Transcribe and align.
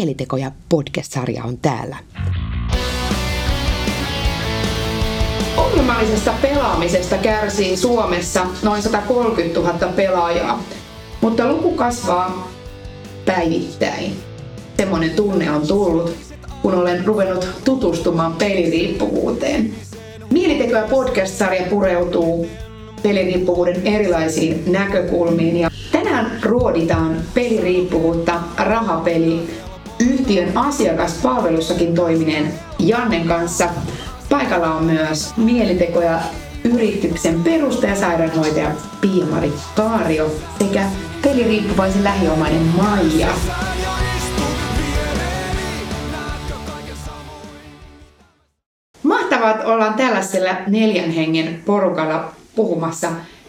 Mielitekoja 0.00 0.52
podcast-sarja 0.68 1.44
on 1.44 1.58
täällä. 1.58 1.96
Ongelmallisesta 5.56 6.34
pelaamisesta 6.42 7.16
kärsii 7.16 7.76
Suomessa 7.76 8.46
noin 8.62 8.82
130 8.82 9.60
000 9.60 9.72
pelaajaa, 9.96 10.62
mutta 11.20 11.52
luku 11.52 11.70
kasvaa 11.70 12.48
päivittäin. 13.26 14.16
Semmoinen 14.76 15.10
tunne 15.10 15.50
on 15.50 15.66
tullut, 15.66 16.16
kun 16.62 16.74
olen 16.74 17.04
ruvennut 17.04 17.48
tutustumaan 17.64 18.32
peliriippuvuuteen. 18.32 19.74
Mielitekoja 20.30 20.82
podcast-sarja 20.82 21.66
pureutuu 21.70 22.46
peliriippuvuuden 23.02 23.86
erilaisiin 23.86 24.72
näkökulmiin 24.72 25.56
ja 25.56 25.70
tänään 25.92 26.38
ruoditaan 26.42 27.16
peliriippuvuutta 27.34 28.40
rahapeli 28.58 29.50
yhtiön 30.00 30.58
asiakaspalvelussakin 30.58 31.94
toimineen 31.94 32.52
Jannen 32.78 33.28
kanssa. 33.28 33.68
Paikalla 34.28 34.74
on 34.74 34.84
myös 34.84 35.36
mielitekoja 35.36 36.20
yrityksen 36.64 37.42
perustaja 37.42 37.96
sairaanhoitaja 37.96 38.70
Pia-Mari 39.00 39.52
Kaario 39.76 40.30
sekä 40.58 40.84
peliriippuvaisen 41.22 42.04
lähiomainen 42.04 42.62
Maija. 42.62 43.28
Mahtavaa, 49.02 49.50
että 49.50 49.66
ollaan 49.66 49.94
tällaisella 49.94 50.56
neljän 50.66 51.10
hengen 51.10 51.62
porukalla 51.66 52.32
puhumassa 52.56 53.08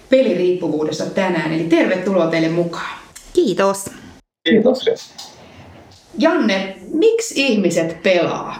peliriippuvuudesta 0.09 1.06
tänään. 1.06 1.54
Eli 1.54 1.64
tervetuloa 1.64 2.28
teille 2.28 2.50
mukaan. 2.50 3.00
Kiitos. 3.34 3.86
Kiitoksia. 4.50 4.94
Janne, 6.18 6.76
miksi 6.94 7.34
ihmiset 7.48 8.04
pelaa? 8.04 8.56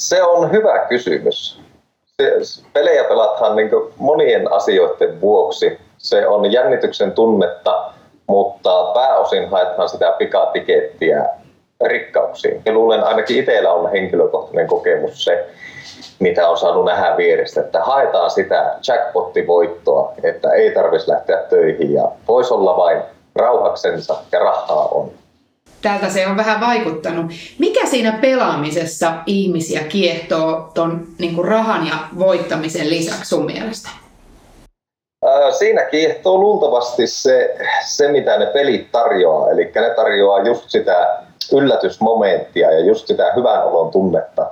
Se 0.00 0.22
on 0.22 0.52
hyvä 0.52 0.86
kysymys. 0.88 1.60
Se, 2.04 2.32
pelejä 2.72 3.04
pelataan 3.04 3.56
niin 3.56 3.70
monien 3.96 4.52
asioiden 4.52 5.20
vuoksi. 5.20 5.78
Se 5.98 6.26
on 6.26 6.52
jännityksen 6.52 7.12
tunnetta, 7.12 7.92
mutta 8.26 8.90
pääosin 8.94 9.48
haetaan 9.48 9.88
sitä 9.88 10.12
pikatikettiä 10.18 11.28
rikkauksiin. 11.84 12.62
Ja 12.66 12.72
luulen 12.72 13.04
ainakin 13.04 13.38
itsellä 13.38 13.72
on 13.72 13.90
henkilökohtainen 13.90 14.66
kokemus 14.66 15.24
se, 15.24 15.46
mitä 16.18 16.48
on 16.48 16.58
saanut 16.58 16.84
nähdä 16.84 17.16
vierestä, 17.16 17.60
että 17.60 17.80
haetaan 17.84 18.30
sitä 18.30 18.76
jackpottivoittoa, 18.88 20.12
että 20.22 20.50
ei 20.50 20.70
tarvitsisi 20.70 21.12
lähteä 21.12 21.36
töihin 21.36 21.92
ja 21.92 22.08
voisi 22.28 22.54
olla 22.54 22.76
vain 22.76 23.02
rauhaksensa 23.34 24.16
ja 24.32 24.38
rahaa 24.38 24.88
on. 24.90 25.10
Tältä 25.82 26.10
se 26.10 26.26
on 26.26 26.36
vähän 26.36 26.60
vaikuttanut. 26.60 27.26
Mikä 27.58 27.86
siinä 27.86 28.18
pelaamisessa 28.20 29.12
ihmisiä 29.26 29.80
kiehtoo 29.80 30.70
ton 30.74 31.06
niin 31.18 31.44
rahan 31.44 31.86
ja 31.86 31.94
voittamisen 32.18 32.90
lisäksi 32.90 33.24
sun 33.24 33.46
mielestä? 33.46 33.88
Siinä 35.58 35.84
kiehtoo 35.84 36.38
luultavasti 36.38 37.06
se, 37.06 37.56
se, 37.86 38.08
mitä 38.08 38.38
ne 38.38 38.46
pelit 38.46 38.92
tarjoaa. 38.92 39.50
Eli 39.50 39.64
ne 39.74 39.90
tarjoaa 39.96 40.42
just 40.42 40.70
sitä 40.70 41.18
yllätysmomenttia 41.52 42.70
ja 42.70 42.80
just 42.80 43.06
sitä 43.06 43.32
hyvän 43.36 43.64
olon 43.64 43.90
tunnetta 43.90 44.50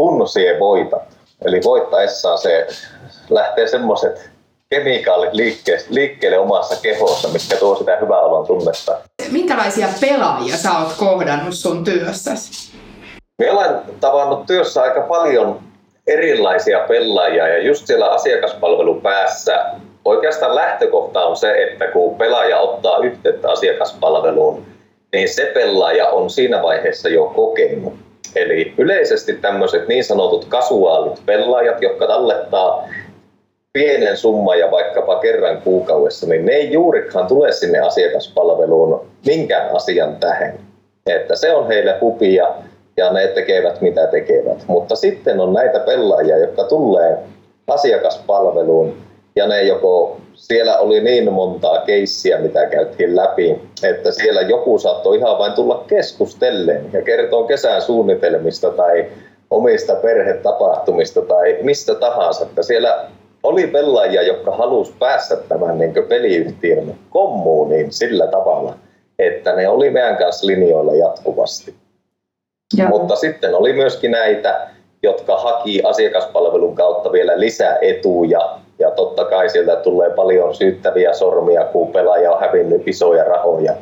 kun 0.00 0.28
siihen 0.28 0.60
voitat. 0.60 1.02
Eli 1.44 1.60
voittaessaan 1.64 2.38
se 2.38 2.66
lähtee 3.30 3.66
semmoiset 3.66 4.30
kemikaalit 4.74 5.32
liikkeelle, 5.32 5.84
liikkeelle 5.88 6.38
omassa 6.38 6.82
kehossa, 6.82 7.28
mitkä 7.28 7.56
tuo 7.56 7.76
sitä 7.76 7.96
hyvää 7.96 8.20
olon 8.20 8.46
tunnetta. 8.46 8.96
Minkälaisia 9.30 9.88
pelaajia 10.00 10.56
sä 10.56 10.78
oot 10.78 10.92
kohdannut 10.98 11.54
sun 11.54 11.84
työssäsi? 11.84 12.72
Minä 13.38 13.52
olen 13.52 13.80
tavannut 14.00 14.46
työssä 14.46 14.82
aika 14.82 15.00
paljon 15.00 15.60
erilaisia 16.06 16.78
pelaajia 16.88 17.48
ja 17.48 17.62
just 17.62 17.86
siellä 17.86 18.08
asiakaspalvelun 18.08 19.00
päässä 19.00 19.64
oikeastaan 20.04 20.54
lähtökohta 20.54 21.24
on 21.24 21.36
se, 21.36 21.52
että 21.62 21.86
kun 21.86 22.18
pelaaja 22.18 22.58
ottaa 22.58 22.98
yhteyttä 22.98 23.50
asiakaspalveluun, 23.50 24.66
niin 25.12 25.28
se 25.28 25.50
pelaaja 25.54 26.08
on 26.08 26.30
siinä 26.30 26.62
vaiheessa 26.62 27.08
jo 27.08 27.24
kokenut 27.24 27.94
Eli 28.36 28.74
yleisesti 28.78 29.32
tämmöiset 29.32 29.88
niin 29.88 30.04
sanotut 30.04 30.44
kasuaalit 30.44 31.22
pelaajat, 31.26 31.82
jotka 31.82 32.06
tallettaa 32.06 32.88
pienen 33.72 34.16
summan 34.16 34.58
ja 34.58 34.70
vaikkapa 34.70 35.18
kerran 35.18 35.62
kuukaudessa, 35.62 36.26
niin 36.26 36.44
ne 36.44 36.52
ei 36.52 36.72
juurikaan 36.72 37.26
tule 37.26 37.52
sinne 37.52 37.78
asiakaspalveluun 37.78 39.06
minkään 39.26 39.76
asian 39.76 40.16
tähän. 40.16 40.58
Että 41.06 41.36
se 41.36 41.54
on 41.54 41.68
heille 41.68 41.96
hupia 42.00 42.48
ja 42.96 43.12
ne 43.12 43.26
tekevät 43.26 43.80
mitä 43.80 44.06
tekevät. 44.06 44.64
Mutta 44.66 44.96
sitten 44.96 45.40
on 45.40 45.52
näitä 45.52 45.80
pelaajia, 45.80 46.38
jotka 46.38 46.64
tulee 46.64 47.18
asiakaspalveluun 47.66 48.96
ja 49.36 49.46
ne 49.46 49.62
joko 49.62 50.16
siellä 50.34 50.78
oli 50.78 51.00
niin 51.00 51.32
montaa 51.32 51.78
keissiä, 51.78 52.38
mitä 52.38 52.66
käytiin 52.66 53.16
läpi, 53.16 53.60
että 53.82 54.10
siellä 54.10 54.40
joku 54.40 54.78
saattoi 54.78 55.16
ihan 55.16 55.38
vain 55.38 55.52
tulla 55.52 55.84
keskustelleen 55.86 56.90
ja 56.92 57.02
kertoa 57.02 57.46
kesän 57.46 57.82
suunnitelmista 57.82 58.70
tai 58.70 59.06
omista 59.50 59.94
perhetapahtumista 59.94 61.22
tai 61.22 61.58
mistä 61.62 61.94
tahansa. 61.94 62.44
Että 62.44 62.62
siellä 62.62 63.08
oli 63.42 63.66
pelaajia, 63.66 64.22
jotka 64.22 64.50
halusi 64.50 64.92
päästä 64.98 65.36
tämän 65.36 65.78
niin 65.78 65.94
peliyhtiön 66.08 66.94
kommuuniin 67.10 67.92
sillä 67.92 68.26
tavalla, 68.26 68.74
että 69.18 69.52
ne 69.56 69.68
oli 69.68 69.90
meidän 69.90 70.16
kanssa 70.16 70.46
linjoilla 70.46 70.94
jatkuvasti. 70.94 71.74
Ja. 72.76 72.88
Mutta 72.88 73.16
sitten 73.16 73.54
oli 73.54 73.72
myöskin 73.72 74.10
näitä, 74.10 74.68
jotka 75.02 75.36
haki 75.36 75.82
asiakaspalvelun 75.82 76.74
kautta 76.74 77.12
vielä 77.12 77.40
lisää 77.40 77.78
etuja 77.80 78.58
ja 78.78 78.90
totta 78.90 79.24
kai 79.24 79.48
sieltä 79.48 79.76
tulee 79.76 80.10
paljon 80.10 80.54
syyttäviä 80.54 81.12
sormia, 81.12 81.64
kun 81.64 81.92
pelaaja 81.92 82.32
on 82.32 82.40
hävinnyt 82.40 82.88
isoja 82.88 83.24
rahoja. 83.24 83.74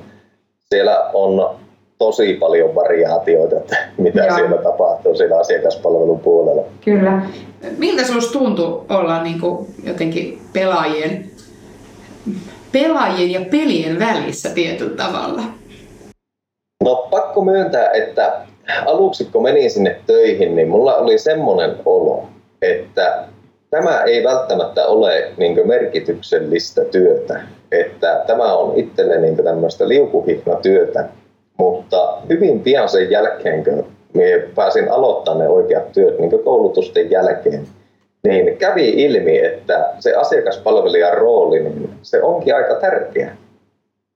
Siellä 0.69 1.10
on 1.12 1.56
tosi 1.98 2.34
paljon 2.34 2.75
variaatioita, 2.75 3.56
että 3.56 3.76
mitä 3.98 4.20
Joo. 4.20 4.36
siellä 4.36 4.56
tapahtuu 4.56 5.14
siellä 5.14 5.38
asiakaspalvelun 5.38 6.20
puolella. 6.20 6.62
Kyllä. 6.84 7.22
Miltä 7.78 8.04
sinusta 8.04 8.38
tuntui 8.38 8.81
olla 8.88 9.22
niin 9.22 9.41
kuin 9.41 9.66
jotenkin 9.84 10.41
pelaajien, 10.53 11.31
pelaajien 12.72 13.31
ja 13.31 13.41
pelien 13.50 13.98
välissä 13.98 14.50
tietyllä 14.50 14.97
tavalla? 14.97 15.42
No 16.84 17.08
pakko 17.10 17.44
myöntää, 17.44 17.91
että 17.91 18.32
aluksi 18.87 19.25
kun 19.25 19.42
menin 19.42 19.70
sinne 19.70 20.00
töihin, 20.06 20.56
niin 20.56 20.69
mulla 20.69 20.97
oli 20.97 21.19
semmoinen 21.19 21.76
olo, 21.84 22.26
että 22.62 23.25
tämä 23.70 24.03
ei 24.03 24.25
välttämättä 24.25 24.87
ole 24.87 25.32
niin 25.37 25.69
merkityksellistä 25.69 26.84
työtä. 26.84 27.41
Että 27.72 28.25
tämä 28.26 28.54
on 28.54 28.76
itselle 28.76 29.20
niin 29.20 29.37
tämmöistä 29.37 29.88
liukuhihnatyötä, 29.88 31.08
mutta 31.58 32.19
hyvin 32.28 32.60
pian 32.60 32.88
sen 32.88 33.10
jälkeen, 33.10 33.64
kun 33.64 33.86
minä 34.14 34.42
pääsin 34.54 34.91
aloittamaan 34.91 35.44
ne 35.44 35.48
oikeat 35.48 35.92
työt 35.92 36.19
niin 36.19 36.44
koulutusten 36.44 37.10
jälkeen, 37.10 37.66
niin 38.24 38.56
kävi 38.56 38.88
ilmi, 38.88 39.38
että 39.38 39.94
se 39.98 40.14
asiakaspalvelijan 40.14 41.14
rooli, 41.14 41.60
niin 41.60 41.91
se 42.02 42.22
onkin 42.22 42.54
aika 42.54 42.74
tärkeä. 42.74 43.36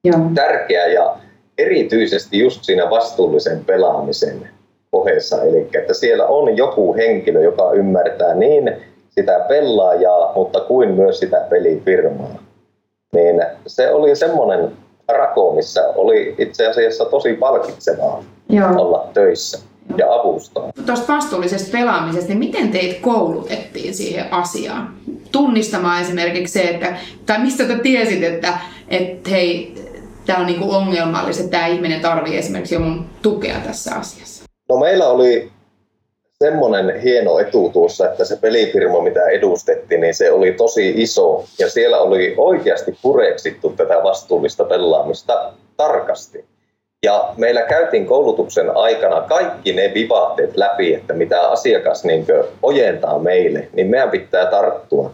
Joo. 0.05 0.21
Tärkeä 0.35 0.87
ja 0.87 1.17
erityisesti 1.59 2.39
just 2.39 2.65
siinä 2.65 2.91
vastuullisen 2.91 3.65
pelaamisen 3.65 4.49
ohessa. 4.93 5.43
Eli 5.43 5.69
että 5.75 5.95
siellä 5.95 6.27
on 6.27 6.57
joku 6.57 6.95
henkilö, 6.95 7.43
joka 7.43 7.73
ymmärtää 7.73 8.35
niin 8.35 8.77
sitä 9.09 9.45
pelaajaa, 9.49 10.33
mutta 10.37 10.61
kuin 10.61 10.91
myös 10.91 11.19
sitä 11.19 11.47
pelifirmaa. 11.51 12.43
Niin 13.15 13.43
se 13.67 13.91
oli 13.91 14.17
semmoinen 14.17 14.73
rako, 15.09 15.55
missä 15.55 15.89
oli 15.95 16.35
itse 16.39 16.67
asiassa 16.67 17.05
tosi 17.05 17.35
palkitsevaa 17.35 18.25
Joo. 18.49 18.71
olla 18.77 19.09
töissä 19.15 19.59
ja 19.97 20.15
avustaa. 20.15 20.73
Tuosta 20.87 21.13
vastuullisesta 21.13 21.73
pelaamisesta, 21.73 22.29
niin 22.29 22.39
miten 22.39 22.69
teit 22.69 23.01
koulutettiin 23.01 23.95
siihen 23.95 24.33
asiaan? 24.33 24.95
Tunnistamaan 25.33 26.03
esimerkiksi 26.03 26.53
se, 26.53 26.63
että, 26.63 26.97
tai 27.27 27.39
mistä 27.39 27.65
te 27.65 27.79
tiesit, 27.79 28.23
että, 28.23 28.59
että 28.89 29.31
hei, 29.31 29.75
tämä 30.27 30.39
on 30.39 30.47
niinku 30.47 30.73
ongelmallista, 30.75 31.45
että 31.45 31.57
tämä 31.57 31.67
ihminen 31.67 32.01
tarvitsee 32.01 32.39
esimerkiksi 32.39 32.75
jo 32.75 32.81
mun 32.81 33.05
tukea 33.23 33.57
tässä 33.67 33.95
asiassa? 33.95 34.45
No 34.69 34.77
meillä 34.79 35.09
oli 35.09 35.52
semmoinen 36.43 37.01
hieno 37.01 37.39
etu 37.39 37.71
tuossa, 37.71 38.11
että 38.11 38.25
se 38.25 38.37
pelifirma, 38.37 39.01
mitä 39.01 39.27
edustettiin, 39.27 40.01
niin 40.01 40.15
se 40.15 40.33
oli 40.33 40.53
tosi 40.53 40.95
iso 40.97 41.45
ja 41.59 41.71
siellä 41.71 41.99
oli 41.99 42.35
oikeasti 42.37 42.99
pureksittu 43.03 43.71
tätä 43.77 44.03
vastuullista 44.03 44.65
pelaamista 44.65 45.53
tarkasti. 45.77 46.45
Ja 47.05 47.35
meillä 47.37 47.63
käytiin 47.63 48.07
koulutuksen 48.07 48.77
aikana 48.77 49.21
kaikki 49.21 49.73
ne 49.73 49.93
vivahteet 49.95 50.57
läpi, 50.57 50.95
että 50.95 51.15
mitä 51.15 51.41
asiakas 51.41 52.05
niin 52.05 52.27
ojentaa 52.63 53.19
meille, 53.19 53.69
niin 53.73 53.87
meidän 53.87 54.11
pitää 54.11 54.47
tarttua. 54.47 55.11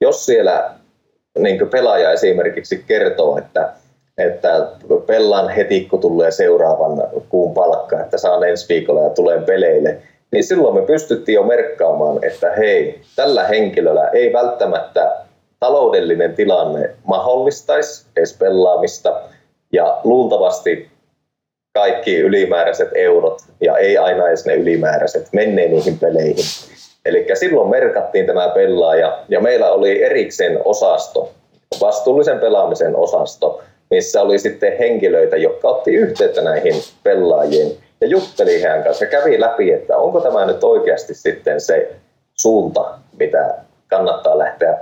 Jos 0.00 0.26
siellä 0.26 0.70
niin 1.38 1.68
pelaaja 1.68 2.12
esimerkiksi 2.12 2.84
kertoo, 2.86 3.38
että 3.38 3.72
että 4.18 4.68
pellaan 5.06 5.48
heti, 5.48 5.86
kun 5.90 6.00
tulee 6.00 6.30
seuraavan 6.30 7.02
kuun 7.28 7.54
palkka, 7.54 8.00
että 8.00 8.18
saan 8.18 8.48
ensi 8.48 8.68
viikolla 8.68 9.02
ja 9.02 9.10
tulen 9.10 9.44
peleille, 9.44 9.98
niin 10.32 10.44
silloin 10.44 10.74
me 10.74 10.82
pystyttiin 10.82 11.34
jo 11.34 11.42
merkkaamaan, 11.42 12.24
että 12.24 12.50
hei, 12.50 13.00
tällä 13.16 13.44
henkilöllä 13.44 14.08
ei 14.08 14.32
välttämättä 14.32 15.16
taloudellinen 15.60 16.34
tilanne 16.34 16.90
mahdollistaisi 17.04 18.06
edes 18.16 18.36
pelaamista, 18.38 19.22
ja 19.72 20.00
luultavasti 20.04 20.90
kaikki 21.74 22.16
ylimääräiset 22.18 22.88
eurot, 22.94 23.42
ja 23.60 23.78
ei 23.78 23.98
aina 23.98 24.28
edes 24.28 24.46
ne 24.46 24.54
ylimääräiset, 24.54 25.28
menee 25.32 25.68
niihin 25.68 25.98
peleihin. 25.98 26.44
Eli 27.04 27.26
silloin 27.34 27.70
merkattiin 27.70 28.26
tämä 28.26 28.48
pelaaja, 28.48 29.18
ja 29.28 29.40
meillä 29.40 29.72
oli 29.72 30.02
erikseen 30.02 30.58
osasto, 30.64 31.30
vastuullisen 31.80 32.38
pelaamisen 32.38 32.96
osasto, 32.96 33.62
missä 33.90 34.22
oli 34.22 34.38
sitten 34.38 34.78
henkilöitä, 34.78 35.36
jotka 35.36 35.68
otti 35.68 35.94
yhteyttä 35.94 36.42
näihin 36.42 36.74
pelaajiin 37.02 37.81
ja 38.02 38.08
jutteli 38.08 38.62
heidän 38.62 38.84
kanssa 38.84 39.04
ja 39.04 39.10
kävi 39.10 39.40
läpi, 39.40 39.72
että 39.72 39.96
onko 39.96 40.20
tämä 40.20 40.44
nyt 40.44 40.64
oikeasti 40.64 41.14
sitten 41.14 41.60
se 41.60 41.96
suunta, 42.34 42.98
mitä 43.18 43.54
kannattaa 43.88 44.38
lähteä 44.38 44.78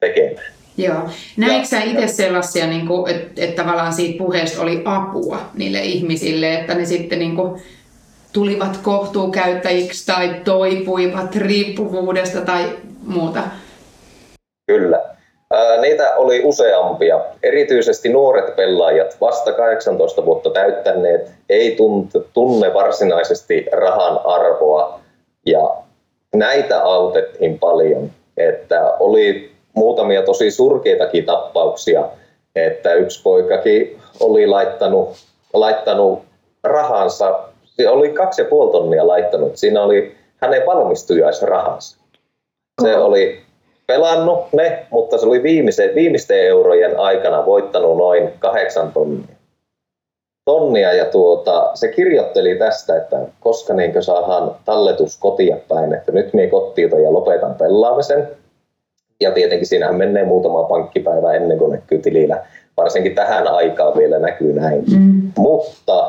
tekemään. 0.00 0.52
Joo. 0.76 1.08
Näetkö 1.36 1.68
sä 1.68 1.80
itse 1.80 2.08
sellaisia, 2.08 2.66
niin 2.66 2.86
kuin, 2.86 3.14
että, 3.14 3.44
että 3.44 3.62
tavallaan 3.62 3.92
siitä 3.92 4.18
puheesta 4.18 4.62
oli 4.62 4.82
apua 4.84 5.38
niille 5.54 5.80
ihmisille, 5.80 6.54
että 6.54 6.74
ne 6.74 6.84
sitten 6.84 7.18
niin 7.18 7.36
kuin, 7.36 7.62
tulivat 8.32 8.76
kohtuukäyttäjiksi 8.76 10.06
tai 10.06 10.40
toipuivat 10.44 11.36
riippuvuudesta 11.36 12.40
tai 12.40 12.78
muuta? 13.06 13.42
Kyllä. 14.66 15.01
Niitä 15.80 16.14
oli 16.16 16.42
useampia. 16.44 17.20
Erityisesti 17.42 18.08
nuoret 18.08 18.56
pelaajat, 18.56 19.16
vasta 19.20 19.52
18 19.52 20.24
vuotta 20.24 20.50
täyttäneet, 20.50 21.30
ei 21.48 21.76
tunne 22.34 22.74
varsinaisesti 22.74 23.66
rahan 23.72 24.20
arvoa 24.24 25.00
ja 25.46 25.76
näitä 26.34 26.82
autettiin 26.82 27.58
paljon. 27.58 28.10
Että 28.36 28.92
oli 29.00 29.52
muutamia 29.74 30.22
tosi 30.22 30.50
surkeitakin 30.50 31.24
tappauksia, 31.24 32.04
että 32.56 32.94
yksi 32.94 33.22
poikakin 33.22 33.98
oli 34.20 34.46
laittanut, 34.46 35.08
laittanut 35.52 36.22
rahansa, 36.64 37.40
se 37.64 37.88
oli 37.88 38.08
kaksi 38.08 38.42
ja 38.42 38.48
puoli 38.48 38.72
tonnia 38.72 39.06
laittanut, 39.06 39.56
siinä 39.56 39.82
oli 39.82 40.16
hänen 40.36 40.66
valmistujaisrahansa. 40.66 41.98
Se 42.82 42.96
oli 42.96 43.42
pelannut 43.92 44.52
ne, 44.52 44.86
mutta 44.90 45.18
se 45.18 45.26
oli 45.26 45.42
viimeisten, 45.42 45.94
viimeisten 45.94 46.46
eurojen 46.46 47.00
aikana 47.00 47.46
voittanut 47.46 47.96
noin 47.96 48.30
kahdeksan 48.38 48.92
tonnia. 48.92 49.36
tonnia 50.44 50.92
ja 50.92 51.04
tuota, 51.04 51.70
se 51.74 51.88
kirjoitteli 51.88 52.54
tästä, 52.58 52.96
että 52.96 53.16
koska 53.40 53.74
niin 53.74 54.02
saadaan 54.02 54.56
talletus 54.64 55.18
kotia 55.20 55.56
päin, 55.68 55.94
että 55.94 56.12
nyt 56.12 56.34
minä 56.34 56.50
kotiin 56.50 56.90
ja 57.02 57.12
lopetan 57.12 57.54
pelaamisen. 57.54 58.28
Ja 59.20 59.30
tietenkin 59.30 59.66
siinähän 59.66 59.96
menee 59.96 60.24
muutama 60.24 60.62
pankkipäivä 60.62 61.32
ennen 61.32 61.58
kuin 61.58 61.72
näkyy 61.72 61.98
tilillä. 61.98 62.44
Varsinkin 62.76 63.14
tähän 63.14 63.48
aikaan 63.48 63.98
vielä 63.98 64.18
näkyy 64.18 64.52
näin. 64.52 64.84
Mm. 64.90 65.32
Mutta 65.38 66.08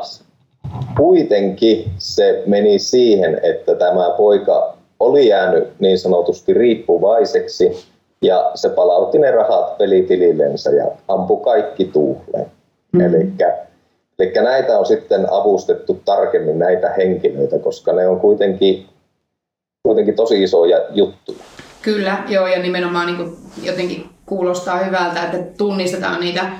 kuitenkin 0.96 1.84
se 1.98 2.42
meni 2.46 2.78
siihen, 2.78 3.40
että 3.42 3.74
tämä 3.74 4.10
poika 4.16 4.76
oli 5.00 5.28
jäänyt 5.28 5.80
niin 5.80 5.98
sanotusti 5.98 6.54
riippuvaiseksi 6.54 7.86
ja 8.22 8.50
se 8.54 8.68
palautti 8.68 9.18
ne 9.18 9.30
rahat 9.30 9.78
pelitilillensä 9.78 10.70
ja 10.70 10.86
ampui 11.08 11.44
kaikki 11.44 11.84
tuuleen. 11.84 12.46
Mm. 12.92 13.00
Eli 13.00 13.32
näitä 14.42 14.78
on 14.78 14.86
sitten 14.86 15.32
avustettu 15.32 16.00
tarkemmin 16.04 16.58
näitä 16.58 16.92
henkilöitä, 16.96 17.58
koska 17.58 17.92
ne 17.92 18.08
on 18.08 18.20
kuitenkin, 18.20 18.86
kuitenkin 19.82 20.16
tosi 20.16 20.42
isoja 20.42 20.80
juttuja. 20.90 21.38
Kyllä, 21.82 22.24
joo, 22.28 22.46
ja 22.46 22.62
nimenomaan 22.62 23.06
niin 23.06 23.36
jotenkin 23.62 24.04
kuulostaa 24.26 24.78
hyvältä, 24.78 25.22
että 25.22 25.38
tunnistetaan 25.58 26.20
niitä 26.20 26.50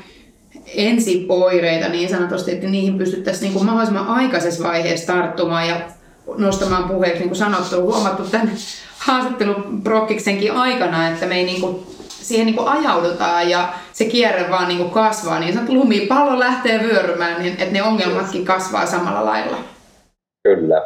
ensipoireita 0.76 1.88
niin 1.88 2.08
sanotusti, 2.08 2.52
että 2.52 2.66
niihin 2.66 2.98
pystyttäisiin 2.98 3.42
niin 3.42 3.52
kuin 3.52 3.66
mahdollisimman 3.66 4.08
aikaisessa 4.08 4.64
vaiheessa 4.64 5.12
tarttumaan 5.12 5.68
ja 5.68 5.76
nostamaan 6.36 6.84
puheeksi, 6.84 7.18
niin 7.18 7.28
kuin 7.28 7.38
sanottu, 7.38 7.82
huomattu 7.82 8.22
tämän 8.22 8.50
haastattelun 8.98 9.82
Brokkiksenkin 9.82 10.52
aikana, 10.52 11.08
että 11.08 11.26
me 11.26 11.34
ei 11.34 11.44
niin 11.44 11.60
kuin, 11.60 11.86
siihen 12.08 12.46
niin 12.46 12.56
kuin 12.56 12.68
ajaudutaan 12.68 13.50
ja 13.50 13.74
se 13.92 14.04
kierre 14.04 14.50
vaan 14.50 14.68
niin 14.68 14.78
kuin 14.78 14.90
kasvaa, 14.90 15.38
niin 15.38 15.52
sanottu 15.52 15.74
lumipallo 15.74 16.38
lähtee 16.38 16.82
vyörymään, 16.82 17.42
niin 17.42 17.52
että 17.52 17.72
ne 17.72 17.82
ongelmatkin 17.82 18.44
kasvaa 18.44 18.86
samalla 18.86 19.24
lailla. 19.24 19.56
Kyllä. 20.42 20.82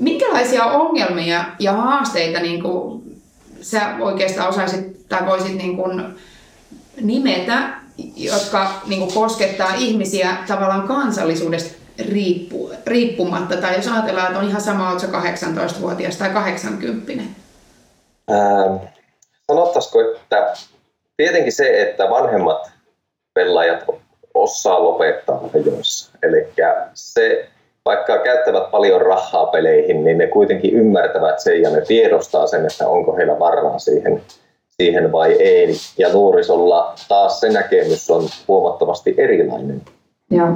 Minkälaisia 0.00 0.64
ongelmia 0.64 1.44
ja 1.58 1.72
haasteita 1.72 2.40
niin 2.40 2.62
kuin 2.62 3.02
sä 3.60 3.80
oikeastaan 4.00 4.48
osaisit 4.48 5.08
tai 5.08 5.26
voisit 5.26 5.54
niin 5.54 5.76
kuin 5.76 6.02
nimetä, 7.00 7.68
jotka 8.16 8.72
niin 8.86 9.00
kuin 9.00 9.14
koskettaa 9.14 9.74
ihmisiä 9.74 10.36
tavallaan 10.46 10.88
kansallisuudesta 10.88 11.74
riippu, 11.98 12.63
riippumatta, 12.86 13.56
tai 13.56 13.76
jos 13.76 13.88
ajatellaan, 13.88 14.26
että 14.26 14.38
on 14.38 14.48
ihan 14.48 14.60
sama, 14.60 14.90
oletko 14.90 15.18
18-vuotias 15.18 16.16
tai 16.16 16.30
80 16.30 17.12
ähm, 18.30 18.76
Sanottaisiko, 19.46 20.00
että 20.00 20.54
tietenkin 21.16 21.52
se, 21.52 21.82
että 21.82 22.10
vanhemmat 22.10 22.70
pelaajat 23.34 23.84
osaa 24.34 24.84
lopettaa 24.84 25.40
ajoissa. 25.54 26.18
Eli 26.22 26.48
se, 26.94 27.48
vaikka 27.84 28.18
käyttävät 28.18 28.70
paljon 28.70 29.00
rahaa 29.00 29.46
peleihin, 29.46 30.04
niin 30.04 30.18
ne 30.18 30.26
kuitenkin 30.26 30.74
ymmärtävät 30.74 31.40
sen 31.40 31.62
ja 31.62 31.70
ne 31.70 31.80
tiedostaa 31.80 32.46
sen, 32.46 32.66
että 32.66 32.88
onko 32.88 33.16
heillä 33.16 33.38
varaa 33.38 33.78
siihen, 33.78 34.22
siihen 34.70 35.12
vai 35.12 35.32
ei. 35.32 35.74
Ja 35.98 36.12
nuorisolla 36.12 36.94
taas 37.08 37.40
se 37.40 37.48
näkemys 37.48 38.10
on 38.10 38.28
huomattavasti 38.48 39.14
erilainen. 39.18 39.82
Ja 40.30 40.52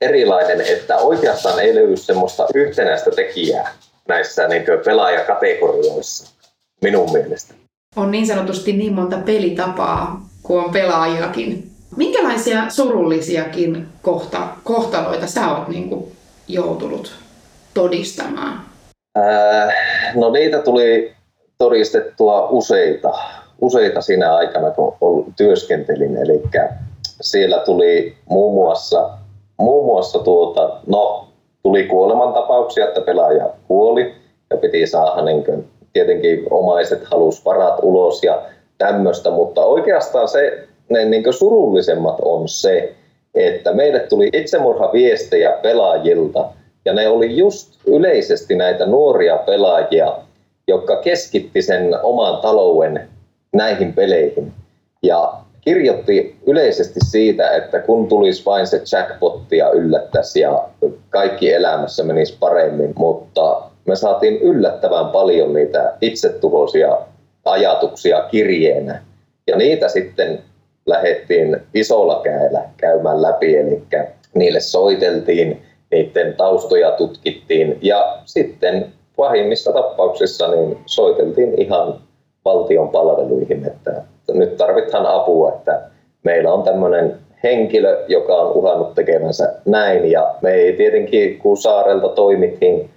erilainen, 0.00 0.60
että 0.60 0.96
oikeastaan 0.96 1.60
ei 1.60 1.74
löydy 1.74 1.96
semmoista 1.96 2.46
yhtenäistä 2.54 3.10
tekijää 3.10 3.72
näissä 4.08 4.48
niin 4.48 4.64
pelaajakategorioissa, 4.84 6.34
minun 6.82 7.12
mielestä. 7.12 7.54
On 7.96 8.10
niin 8.10 8.26
sanotusti 8.26 8.72
niin 8.72 8.92
monta 8.92 9.18
pelitapaa 9.18 10.20
kuin 10.42 10.64
on 10.64 10.72
pelaajiakin. 10.72 11.70
Minkälaisia 11.96 12.70
surullisiakin 12.70 13.86
kohta, 14.02 14.48
kohtaloita 14.64 15.26
sä 15.26 15.48
oot 15.48 15.68
niin 15.68 15.88
kuin 15.88 16.12
joutunut 16.48 17.12
todistamaan? 17.74 18.60
Ää, 19.16 19.72
no 20.14 20.30
niitä 20.30 20.58
tuli 20.58 21.12
todistettua 21.58 22.48
useita, 22.48 23.12
useita 23.60 24.00
siinä 24.00 24.36
aikana, 24.36 24.70
kun 24.70 25.34
työskentelin. 25.36 26.16
Eli 26.16 26.42
siellä 27.20 27.58
tuli 27.58 28.16
muun 28.28 28.54
muassa 28.54 29.10
muun 29.58 29.86
muassa 29.86 30.18
tuota, 30.18 30.80
no, 30.86 31.24
tuli 31.62 31.84
kuolemantapauksia, 31.84 32.88
että 32.88 33.00
pelaaja 33.00 33.50
kuoli 33.68 34.14
ja 34.50 34.56
piti 34.56 34.86
saada 34.86 35.24
niin 35.24 35.44
kuin, 35.44 35.68
tietenkin 35.92 36.46
omaiset 36.50 37.04
halus 37.04 37.44
varat 37.44 37.78
ulos 37.82 38.22
ja 38.22 38.42
tämmöistä, 38.78 39.30
mutta 39.30 39.64
oikeastaan 39.64 40.28
se, 40.28 40.68
ne 40.88 41.04
niin 41.04 41.22
kuin 41.22 41.34
surullisemmat 41.34 42.18
on 42.22 42.48
se, 42.48 42.94
että 43.34 43.72
meille 43.72 44.00
tuli 44.00 44.30
itsemurhaviestejä 44.32 45.52
pelaajilta 45.52 46.48
ja 46.84 46.94
ne 46.94 47.08
oli 47.08 47.36
just 47.36 47.68
yleisesti 47.86 48.54
näitä 48.54 48.86
nuoria 48.86 49.36
pelaajia, 49.36 50.16
jotka 50.68 50.96
keskitti 50.96 51.62
sen 51.62 51.98
oman 52.02 52.40
talouden 52.40 53.08
näihin 53.52 53.92
peleihin. 53.92 54.52
Ja 55.02 55.32
kirjoitti 55.68 56.36
yleisesti 56.46 57.00
siitä, 57.02 57.50
että 57.50 57.80
kun 57.80 58.08
tulisi 58.08 58.44
vain 58.44 58.66
se 58.66 58.82
jackpotti 58.92 59.56
ja 59.56 59.70
yllättäisi 59.70 60.40
ja 60.40 60.68
kaikki 61.10 61.52
elämässä 61.52 62.04
menisi 62.04 62.36
paremmin, 62.40 62.92
mutta 62.96 63.62
me 63.86 63.96
saatiin 63.96 64.38
yllättävän 64.40 65.06
paljon 65.06 65.54
niitä 65.54 65.94
itsetuhoisia 66.00 66.98
ajatuksia 67.44 68.20
kirjeenä. 68.30 69.02
Ja 69.46 69.56
niitä 69.56 69.88
sitten 69.88 70.38
lähdettiin 70.86 71.56
isolla 71.74 72.20
käellä 72.24 72.62
käymään 72.76 73.22
läpi, 73.22 73.56
eli 73.56 73.82
niille 74.34 74.60
soiteltiin, 74.60 75.62
niiden 75.90 76.34
taustoja 76.36 76.90
tutkittiin 76.90 77.78
ja 77.82 78.18
sitten 78.24 78.86
pahimmissa 79.16 79.72
tapauksissa 79.72 80.48
niin 80.50 80.78
soiteltiin 80.86 81.62
ihan 81.62 82.00
valtion 82.44 82.88
palveluihin, 82.88 83.66
että 83.66 84.02
nyt 84.34 84.56
tarvitaan 84.56 85.06
apua, 85.06 85.52
että 85.58 85.80
meillä 86.24 86.52
on 86.52 86.62
tämmöinen 86.62 87.16
henkilö, 87.42 88.04
joka 88.08 88.36
on 88.36 88.52
uhannut 88.52 88.94
tekemänsä 88.94 89.54
näin 89.64 90.10
ja 90.10 90.34
me 90.42 90.52
ei 90.52 90.72
tietenkin, 90.72 91.38
kun 91.38 91.56
saarelta 91.56 92.08
toimittiin, 92.08 92.90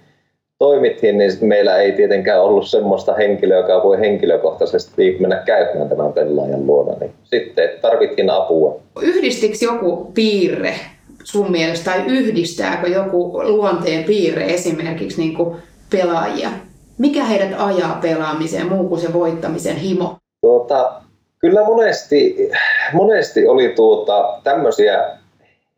toimittiin, 0.58 1.18
niin 1.18 1.32
meillä 1.40 1.76
ei 1.76 1.92
tietenkään 1.92 2.42
ollut 2.42 2.68
semmoista 2.68 3.14
henkilöä, 3.14 3.56
joka 3.56 3.82
voi 3.82 4.00
henkilökohtaisesti 4.00 5.16
mennä 5.20 5.36
käymään 5.36 5.88
tämän 5.88 6.12
pelaajan 6.12 6.66
luona. 6.66 6.98
Niin 7.00 7.12
sitten 7.24 7.68
tarvittiin 7.82 8.30
apua. 8.30 8.80
Yhdistikö 9.02 9.56
joku 9.60 10.10
piirre 10.14 10.74
sun 11.24 11.50
mielestä, 11.50 11.90
tai 11.90 12.02
yhdistääkö 12.06 12.88
joku 12.88 13.42
luonteen 13.42 14.04
piirre 14.04 14.44
esimerkiksi 14.44 15.20
niin 15.20 15.36
kuin 15.36 15.56
pelaajia? 15.90 16.48
Mikä 16.98 17.24
heidät 17.24 17.54
ajaa 17.58 17.98
pelaamiseen 18.02 18.66
muu 18.66 18.88
kuin 18.88 19.00
se 19.00 19.12
voittamisen 19.12 19.76
himo? 19.76 20.16
Tuota, 20.46 20.92
kyllä 21.42 21.64
monesti, 21.64 22.50
monesti 22.92 23.46
oli 23.46 23.68
tuota, 23.68 24.40
tämmöisiä 24.44 25.04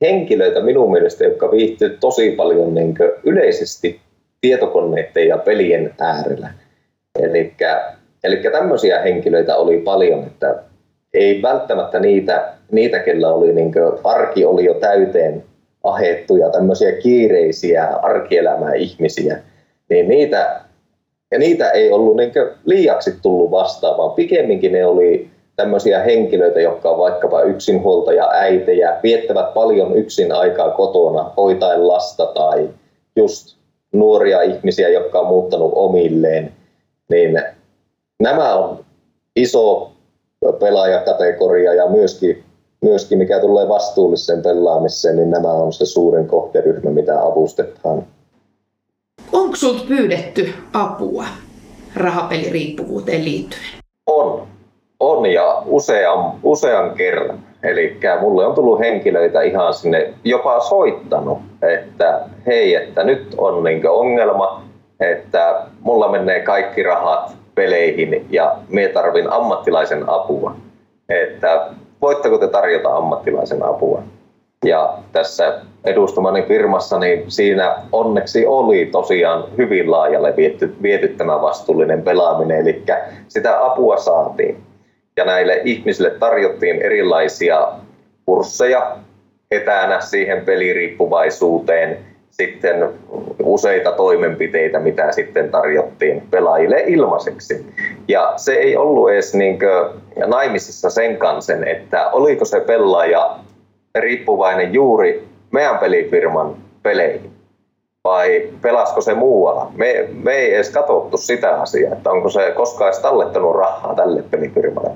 henkilöitä 0.01 0.61
minun 0.61 0.93
mielestä, 0.93 1.25
jotka 1.25 1.51
viihtyivät 1.51 2.01
tosi 2.01 2.31
paljon 2.31 2.75
niin 2.75 2.95
yleisesti 3.25 4.01
tietokoneiden 4.41 5.29
ja 5.29 5.39
pelien 5.39 5.95
äärellä. 6.01 6.51
Eli 8.25 8.43
tämmöisiä 8.53 9.03
henkilöitä 9.03 9.57
oli 9.57 9.79
paljon, 9.79 10.25
että 10.27 10.63
ei 11.15 11.43
välttämättä 11.43 12.01
niitä, 12.01 12.55
niitä 12.73 12.99
kellä 12.99 13.33
oli 13.33 13.53
niin 13.53 13.73
arki 14.05 14.45
oli 14.45 14.65
jo 14.65 14.75
täyteen 14.75 15.45
ahettuja, 15.83 16.51
tämmöisiä 16.51 16.93
kiireisiä 16.93 17.87
arkielämää 17.87 18.75
ihmisiä, 18.75 19.39
niin 19.89 20.09
niitä, 20.09 20.61
ja 21.31 21.39
niitä 21.39 21.71
ei 21.71 21.93
ollut 21.93 22.17
niin 22.17 22.33
liiaksi 22.65 23.15
tullut 23.23 23.51
vastaan, 23.51 23.99
vaan 23.99 24.15
pikemminkin 24.15 24.73
ne 24.73 24.87
oli 24.87 25.34
tämmöisiä 25.57 26.03
henkilöitä, 26.03 26.61
jotka 26.61 26.91
on 26.91 26.99
vaikkapa 26.99 27.43
yksinhuoltaja 27.43 28.31
äitejä, 28.31 29.01
viettävät 29.03 29.55
paljon 29.55 29.97
yksin 29.97 30.33
aikaa 30.33 30.71
kotona, 30.71 31.31
hoitaen 31.37 31.89
lasta 31.89 32.27
tai 32.27 32.71
just 33.17 33.57
nuoria 33.93 34.43
ihmisiä, 34.43 34.89
jotka 34.89 35.21
on 35.21 35.27
muuttanut 35.27 35.73
omilleen, 35.75 36.53
niin 37.11 37.43
nämä 38.21 38.55
on 38.55 38.85
iso 39.37 39.91
pelaajakategoria 40.59 41.75
ja 41.75 41.89
myöskin, 41.89 42.45
myöskin 42.81 43.19
mikä 43.19 43.41
tulee 43.41 43.69
vastuulliseen 43.69 44.43
pelaamiseen, 44.43 45.17
niin 45.17 45.31
nämä 45.31 45.53
on 45.53 45.73
se 45.73 45.87
suurin 45.87 46.29
kohderyhmä, 46.29 46.91
mitä 46.91 47.23
avustetaan. 47.23 48.07
Onko 49.33 49.57
sinulta 49.57 49.85
pyydetty 49.89 50.49
apua 50.73 51.25
rahapeliriippuvuuteen 51.97 53.25
liittyen? 53.25 53.65
On. 54.07 54.44
On 55.05 55.27
ja 55.27 55.63
usean, 55.67 56.33
usean 56.43 56.95
kerran. 56.95 57.39
Eli 57.63 57.97
mulle 58.21 58.47
on 58.47 58.55
tullut 58.55 58.81
henkilöitä 58.81 59.43
ihan 59.43 59.75
sinne, 59.75 60.15
jopa 60.25 60.61
soittanut, 60.61 61.39
että 61.63 62.21
hei, 62.47 62.75
että 62.75 63.05
nyt 63.05 63.35
on 63.39 63.65
niin 63.65 63.89
ongelma, 63.89 64.63
että 65.01 65.63
mulla 65.81 66.09
menee 66.09 66.41
kaikki 66.41 66.83
rahat 66.83 67.37
peleihin 67.55 68.27
ja 68.31 68.57
me 68.69 68.89
tarvin 68.89 69.33
ammattilaisen 69.33 70.05
apua. 70.11 70.57
Että 71.09 71.67
voitteko 72.03 72.39
te 72.39 72.49
tarjota 72.49 72.97
ammattilaisen 72.97 73.63
apua? 73.63 74.03
Ja 74.65 74.95
tässä 75.13 75.61
edustamani 75.85 76.43
firmassa, 76.43 76.99
niin 76.99 77.25
siinä 77.31 77.77
onneksi 77.93 78.47
oli 78.47 78.89
tosiaan 78.93 79.45
hyvin 79.59 79.91
laajalle 79.91 80.37
viety, 80.37 80.75
viety 80.83 81.09
tämä 81.09 81.43
vastuullinen 81.43 82.03
pelaaminen, 82.03 82.61
eli 82.61 82.85
sitä 83.29 83.65
apua 83.65 83.97
saatiin 83.97 84.74
ja 85.17 85.25
näille 85.25 85.61
ihmisille 85.65 86.11
tarjottiin 86.11 86.83
erilaisia 86.83 87.69
kursseja 88.27 88.97
etänä 89.51 90.01
siihen 90.01 90.45
peliriippuvaisuuteen, 90.45 91.99
sitten 92.31 92.89
useita 93.43 93.93
toimenpiteitä, 93.93 94.79
mitä 94.79 95.13
sitten 95.13 95.51
tarjottiin 95.51 96.23
pelaajille 96.31 96.83
ilmaiseksi. 96.87 97.67
Ja 98.09 98.33
se 98.37 98.55
ei 98.55 98.77
ollut 98.77 99.11
edes 99.11 99.35
niin 99.35 99.59
naimisissa 100.27 100.91
sen 100.91 101.17
kanssa, 101.17 101.53
että 101.67 102.11
oliko 102.11 102.45
se 102.45 102.61
pelaaja 102.61 103.37
riippuvainen 103.99 104.75
juuri 104.75 105.29
meidän 105.53 105.79
pelifirman 105.79 106.57
peleihin 106.83 107.31
vai 108.05 108.49
pelasko 108.63 109.01
se 109.01 109.15
muualla. 109.15 109.73
Me, 109.77 110.09
me 110.23 110.33
ei 110.33 110.55
edes 110.55 110.71
katsottu 110.71 111.17
sitä 111.17 111.61
asiaa, 111.61 111.93
että 111.93 112.11
onko 112.11 112.31
se 112.31 112.53
koskaan 112.57 112.89
edes 112.89 113.03
tallettanut 113.03 113.57
rahaa 113.57 113.95
tälle 113.95 114.23
pelifirmalle, 114.31 114.91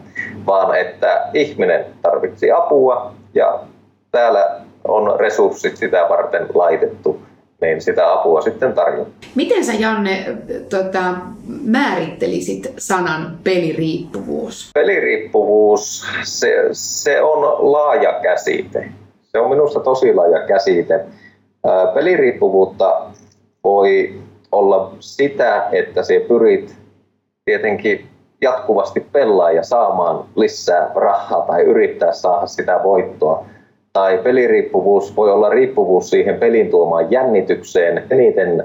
vaan 0.48 0.78
että 0.78 1.28
ihminen 1.34 1.84
tarvitsi 2.02 2.50
apua 2.50 3.12
ja 3.34 3.60
täällä 4.10 4.60
on 4.84 5.20
resurssit 5.20 5.76
sitä 5.76 6.06
varten 6.08 6.46
laitettu, 6.54 7.20
niin 7.60 7.80
sitä 7.80 8.12
apua 8.12 8.40
sitten 8.40 8.72
tarjotaan. 8.72 9.12
Miten 9.34 9.64
sä 9.64 9.72
Janne 9.72 10.24
tota, 10.70 11.14
määrittelisit 11.64 12.72
sanan 12.78 13.38
peliriippuvuus? 13.44 14.70
Peliriippuvuus, 14.74 16.06
se, 16.22 16.68
se 16.72 17.22
on 17.22 17.72
laaja 17.72 18.12
käsite. 18.22 18.88
Se 19.22 19.38
on 19.38 19.50
minusta 19.50 19.80
tosi 19.80 20.14
laaja 20.14 20.46
käsite 20.46 21.04
Peliriippuvuutta 21.94 23.00
voi 23.64 24.20
olla 24.52 24.92
sitä, 25.00 25.68
että 25.72 26.02
se 26.02 26.24
pyrit 26.28 26.76
tietenkin 27.44 28.06
jatkuvasti 28.40 29.00
pelaa 29.12 29.50
ja 29.50 29.62
saamaan 29.62 30.24
lisää 30.36 30.90
rahaa 30.94 31.42
tai 31.42 31.62
yrittää 31.62 32.12
saada 32.12 32.46
sitä 32.46 32.80
voittoa. 32.84 33.44
Tai 33.92 34.18
peliriippuvuus 34.18 35.16
voi 35.16 35.30
olla 35.30 35.48
riippuvuus 35.48 36.10
siihen 36.10 36.38
pelin 36.38 36.70
tuomaan 36.70 37.10
jännitykseen. 37.10 38.04
Eniten 38.10 38.64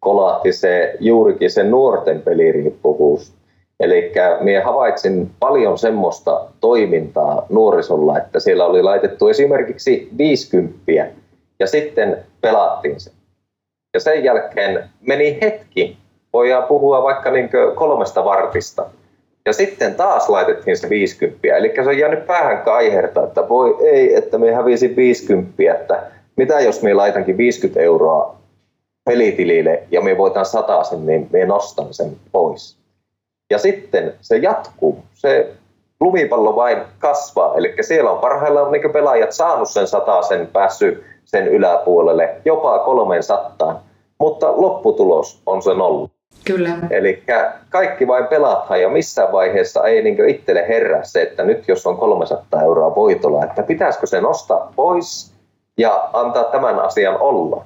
kolahti 0.00 0.52
se 0.52 0.96
juurikin 1.00 1.50
se 1.50 1.62
nuorten 1.62 2.22
peliriippuvuus. 2.22 3.32
Eli 3.80 4.12
minä 4.40 4.64
havaitsin 4.64 5.30
paljon 5.40 5.78
semmoista 5.78 6.44
toimintaa 6.60 7.46
nuorisolla, 7.48 8.18
että 8.18 8.40
siellä 8.40 8.66
oli 8.66 8.82
laitettu 8.82 9.28
esimerkiksi 9.28 10.08
50 10.18 10.80
ja 11.60 11.66
sitten 11.66 12.18
pelattiin 12.40 13.00
se. 13.00 13.10
Ja 13.94 14.00
sen 14.00 14.24
jälkeen 14.24 14.90
meni 15.00 15.38
hetki, 15.42 15.96
voidaan 16.32 16.64
puhua 16.64 17.02
vaikka 17.02 17.30
niin 17.30 17.50
kolmesta 17.74 18.24
vartista. 18.24 18.86
Ja 19.46 19.52
sitten 19.52 19.94
taas 19.94 20.28
laitettiin 20.28 20.76
se 20.76 20.88
50. 20.88 21.56
Eli 21.56 21.72
se 21.74 21.88
on 21.88 21.98
jäänyt 21.98 22.26
päähän 22.26 22.62
kaiherta, 22.62 23.24
että 23.24 23.48
voi 23.48 23.76
ei, 23.80 24.14
että 24.14 24.38
me 24.38 24.52
hävisi 24.52 24.96
50, 24.96 25.52
että 25.72 26.02
mitä 26.36 26.60
jos 26.60 26.82
me 26.82 26.94
laitankin 26.94 27.36
50 27.36 27.80
euroa 27.80 28.36
pelitilille 29.04 29.82
ja 29.90 30.00
me 30.00 30.18
voitaan 30.18 30.46
sataa 30.46 30.84
sen, 30.84 31.06
niin 31.06 31.28
me 31.32 31.46
nostan 31.46 31.94
sen 31.94 32.16
pois. 32.32 32.76
Ja 33.50 33.58
sitten 33.58 34.14
se 34.20 34.36
jatkuu. 34.36 35.02
Se 35.14 35.52
lumipallo 36.00 36.56
vain 36.56 36.78
kasvaa. 36.98 37.54
Eli 37.56 37.74
siellä 37.80 38.10
on 38.10 38.18
parhaillaan 38.18 38.72
niin 38.72 38.92
pelaajat 38.92 39.32
saanut 39.32 39.70
sen 39.70 39.86
sen 40.28 40.46
päässyt 40.46 41.04
sen 41.24 41.48
yläpuolelle, 41.48 42.34
jopa 42.44 42.78
kolmen 42.78 43.22
sattaan, 43.22 43.80
mutta 44.18 44.52
lopputulos 44.56 45.42
on 45.46 45.62
se 45.62 45.74
nolla. 45.74 46.08
Kyllä. 46.44 46.70
Eli 46.90 47.22
kaikki 47.70 48.06
vain 48.06 48.26
pelataan 48.26 48.80
ja 48.80 48.88
missään 48.88 49.32
vaiheessa 49.32 49.84
ei 49.84 50.02
niin 50.02 50.28
itselle 50.28 50.68
herää 50.68 51.04
se, 51.04 51.22
että 51.22 51.44
nyt 51.44 51.68
jos 51.68 51.86
on 51.86 51.96
300 51.96 52.62
euroa 52.62 52.94
voitolla, 52.94 53.44
että 53.44 53.62
pitäisikö 53.62 54.06
se 54.06 54.20
nostaa 54.20 54.72
pois 54.76 55.32
ja 55.78 56.10
antaa 56.12 56.44
tämän 56.44 56.80
asian 56.80 57.20
olla. 57.20 57.64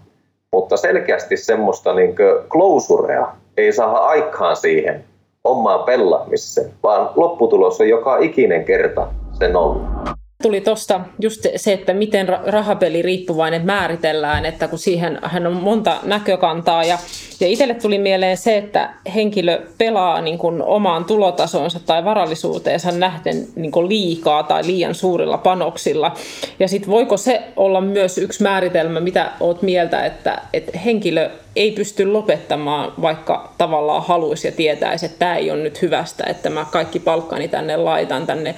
Mutta 0.52 0.76
selkeästi 0.76 1.36
semmoista 1.36 1.94
niin 1.94 2.14
klausurea 2.48 3.26
ei 3.56 3.72
saa 3.72 4.06
aikaan 4.06 4.56
siihen 4.56 5.04
omaan 5.44 5.84
pelaamiseen, 5.84 6.70
vaan 6.82 7.10
lopputulos 7.16 7.80
on 7.80 7.88
joka 7.88 8.18
ikinen 8.18 8.64
kerta 8.64 9.08
se 9.38 9.48
nolla 9.48 10.16
tuli 10.42 10.60
tuosta 10.60 11.00
just 11.20 11.46
se, 11.56 11.72
että 11.72 11.92
miten 11.92 12.28
rahapeli 12.28 13.02
riippuvainen 13.02 13.66
määritellään, 13.66 14.44
että 14.44 14.68
kun 14.68 14.78
siihen 14.78 15.18
hän 15.22 15.46
on 15.46 15.52
monta 15.52 15.96
näkökantaa 16.02 16.84
ja, 16.84 16.98
ja 17.40 17.46
itselle 17.46 17.74
tuli 17.74 17.98
mieleen 17.98 18.36
se, 18.36 18.56
että 18.56 18.90
henkilö 19.14 19.62
pelaa 19.78 20.20
niin 20.20 20.38
kuin 20.38 20.62
omaan 20.62 21.04
tulotasonsa 21.04 21.80
tai 21.80 22.04
varallisuuteensa 22.04 22.92
nähden 22.92 23.46
niin 23.56 23.72
kuin 23.72 23.88
liikaa 23.88 24.42
tai 24.42 24.66
liian 24.66 24.94
suurilla 24.94 25.38
panoksilla. 25.38 26.14
Ja 26.58 26.68
sitten 26.68 26.90
voiko 26.90 27.16
se 27.16 27.42
olla 27.56 27.80
myös 27.80 28.18
yksi 28.18 28.42
määritelmä, 28.42 29.00
mitä 29.00 29.30
oot 29.40 29.62
mieltä, 29.62 30.06
että, 30.06 30.42
että 30.52 30.78
henkilö 30.78 31.30
ei 31.56 31.72
pysty 31.72 32.06
lopettamaan, 32.06 32.92
vaikka 33.02 33.52
tavallaan 33.58 34.02
haluaisi 34.02 34.48
ja 34.48 34.52
tietäisi, 34.52 35.06
että 35.06 35.18
tämä 35.18 35.36
ei 35.36 35.50
ole 35.50 35.62
nyt 35.62 35.82
hyvästä, 35.82 36.24
että 36.26 36.50
mä 36.50 36.66
kaikki 36.70 37.00
palkkani 37.00 37.48
tänne 37.48 37.76
laitan 37.76 38.26
tänne 38.26 38.54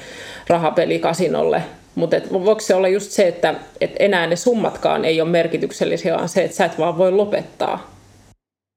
rahapelikasinolle. 0.49 1.62
Mutta 1.95 2.17
voiko 2.33 2.61
se 2.61 2.75
olla 2.75 2.88
just 2.88 3.11
se, 3.11 3.28
että 3.28 3.55
et 3.81 3.90
enää 3.99 4.26
ne 4.26 4.37
summatkaan 4.37 5.05
ei 5.05 5.21
ole 5.21 5.31
merkityksellisiä, 5.31 6.14
vaan 6.14 6.28
se, 6.28 6.45
että 6.45 6.57
sä 6.57 6.64
et 6.64 6.78
vaan 6.78 6.99
voi 6.99 7.12
lopettaa? 7.12 7.90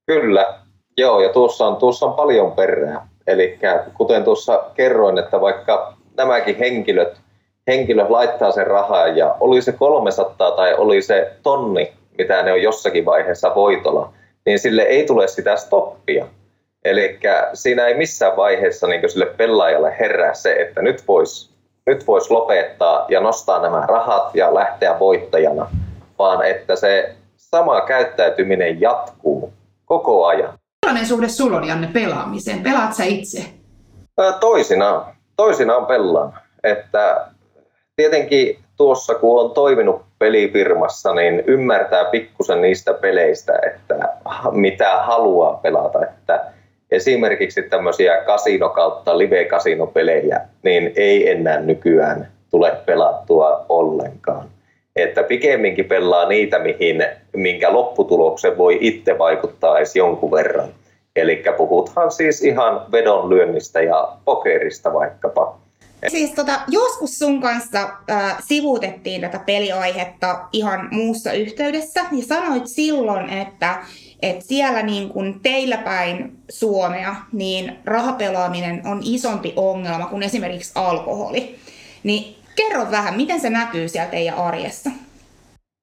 Kyllä, 0.06 0.58
joo, 0.98 1.20
ja 1.20 1.28
tuossa 1.28 1.66
on, 1.66 1.76
tuossa 1.76 2.06
on 2.06 2.12
paljon 2.12 2.52
perää. 2.52 3.08
Eli 3.26 3.58
kuten 3.94 4.24
tuossa 4.24 4.64
kerroin, 4.74 5.18
että 5.18 5.40
vaikka 5.40 5.96
nämäkin 6.16 6.58
henkilöt, 6.58 7.20
henkilöt 7.66 8.10
laittaa 8.10 8.52
sen 8.52 8.66
rahaa 8.66 9.08
ja 9.08 9.36
oli 9.40 9.62
se 9.62 9.72
300 9.72 10.50
tai 10.50 10.74
oli 10.74 11.02
se 11.02 11.32
tonni, 11.42 11.92
mitä 12.18 12.42
ne 12.42 12.52
on 12.52 12.62
jossakin 12.62 13.04
vaiheessa 13.04 13.54
voitolla, 13.54 14.12
niin 14.46 14.58
sille 14.58 14.82
ei 14.82 15.06
tule 15.06 15.28
sitä 15.28 15.56
stoppia. 15.56 16.26
Eli 16.84 17.18
siinä 17.54 17.86
ei 17.86 17.94
missään 17.94 18.36
vaiheessa 18.36 18.86
niin 18.86 19.10
sille 19.10 19.26
pelaajalle 19.26 19.96
herää 20.00 20.34
se, 20.34 20.52
että 20.52 20.82
nyt 20.82 21.08
voisi 21.08 21.51
nyt 21.86 22.06
vois 22.06 22.30
lopettaa 22.30 23.04
ja 23.08 23.20
nostaa 23.20 23.62
nämä 23.62 23.86
rahat 23.88 24.34
ja 24.34 24.54
lähteä 24.54 24.98
voittajana, 24.98 25.66
vaan 26.18 26.46
että 26.46 26.76
se 26.76 27.14
sama 27.36 27.80
käyttäytyminen 27.80 28.80
jatkuu 28.80 29.52
koko 29.84 30.26
ajan. 30.26 30.58
Millainen 30.86 31.08
suhde 31.08 31.28
sulla 31.28 31.56
on, 31.56 31.68
Janne, 31.68 31.88
pelaamiseen? 31.92 32.62
Pelaat 32.62 32.94
sä 32.94 33.04
itse? 33.04 33.44
Toisinaan. 34.40 35.04
Toisinaan 35.36 35.86
pelaan. 35.86 36.32
Että 36.64 37.26
tietenkin 37.96 38.58
tuossa, 38.76 39.14
kun 39.14 39.40
on 39.40 39.50
toiminut 39.50 40.02
pelifirmassa, 40.18 41.14
niin 41.14 41.42
ymmärtää 41.46 42.04
pikkusen 42.04 42.60
niistä 42.60 42.94
peleistä, 42.94 43.52
että 43.66 44.08
mitä 44.50 45.02
haluaa 45.02 45.56
pelata. 45.56 46.02
Että 46.04 46.52
esimerkiksi 46.92 47.62
tämmöisiä 47.62 48.16
kasino 48.26 48.68
kautta 48.68 49.18
live-kasinopelejä, 49.18 50.40
niin 50.62 50.92
ei 50.96 51.30
enää 51.30 51.60
nykyään 51.60 52.28
tule 52.50 52.72
pelattua 52.86 53.66
ollenkaan. 53.68 54.48
Että 54.96 55.22
pikemminkin 55.22 55.84
pelaa 55.84 56.28
niitä, 56.28 56.58
mihin, 56.58 57.04
minkä 57.32 57.72
lopputuloksen 57.72 58.58
voi 58.58 58.78
itse 58.80 59.18
vaikuttaa 59.18 59.78
edes 59.78 59.96
jonkun 59.96 60.30
verran. 60.30 60.68
Eli 61.16 61.42
puhuthan 61.56 62.12
siis 62.12 62.42
ihan 62.42 62.86
vedonlyönnistä 62.92 63.82
ja 63.82 64.08
pokerista 64.24 64.92
vaikkapa. 64.92 65.58
Siis 66.08 66.30
tota, 66.30 66.60
joskus 66.68 67.18
sun 67.18 67.40
kanssa 67.40 67.88
äh, 68.10 68.36
sivuutettiin 68.46 69.20
tätä 69.20 69.38
peliaihetta 69.46 70.40
ihan 70.52 70.88
muussa 70.90 71.32
yhteydessä 71.32 72.00
ja 72.00 72.24
sanoit 72.26 72.66
silloin, 72.66 73.30
että, 73.30 73.76
että 74.22 74.44
siellä 74.44 74.82
niin 74.82 75.08
kuin 75.08 75.40
teillä 75.42 75.76
päin 75.76 76.36
Suomea 76.48 77.14
niin 77.32 77.78
rahapelaaminen 77.84 78.82
on 78.86 79.00
isompi 79.04 79.52
ongelma 79.56 80.06
kuin 80.06 80.22
esimerkiksi 80.22 80.72
alkoholi. 80.74 81.56
Niin 82.02 82.36
kerro 82.56 82.90
vähän, 82.90 83.16
miten 83.16 83.40
se 83.40 83.50
näkyy 83.50 83.88
siellä 83.88 84.10
teidän 84.10 84.36
arjessa? 84.36 84.90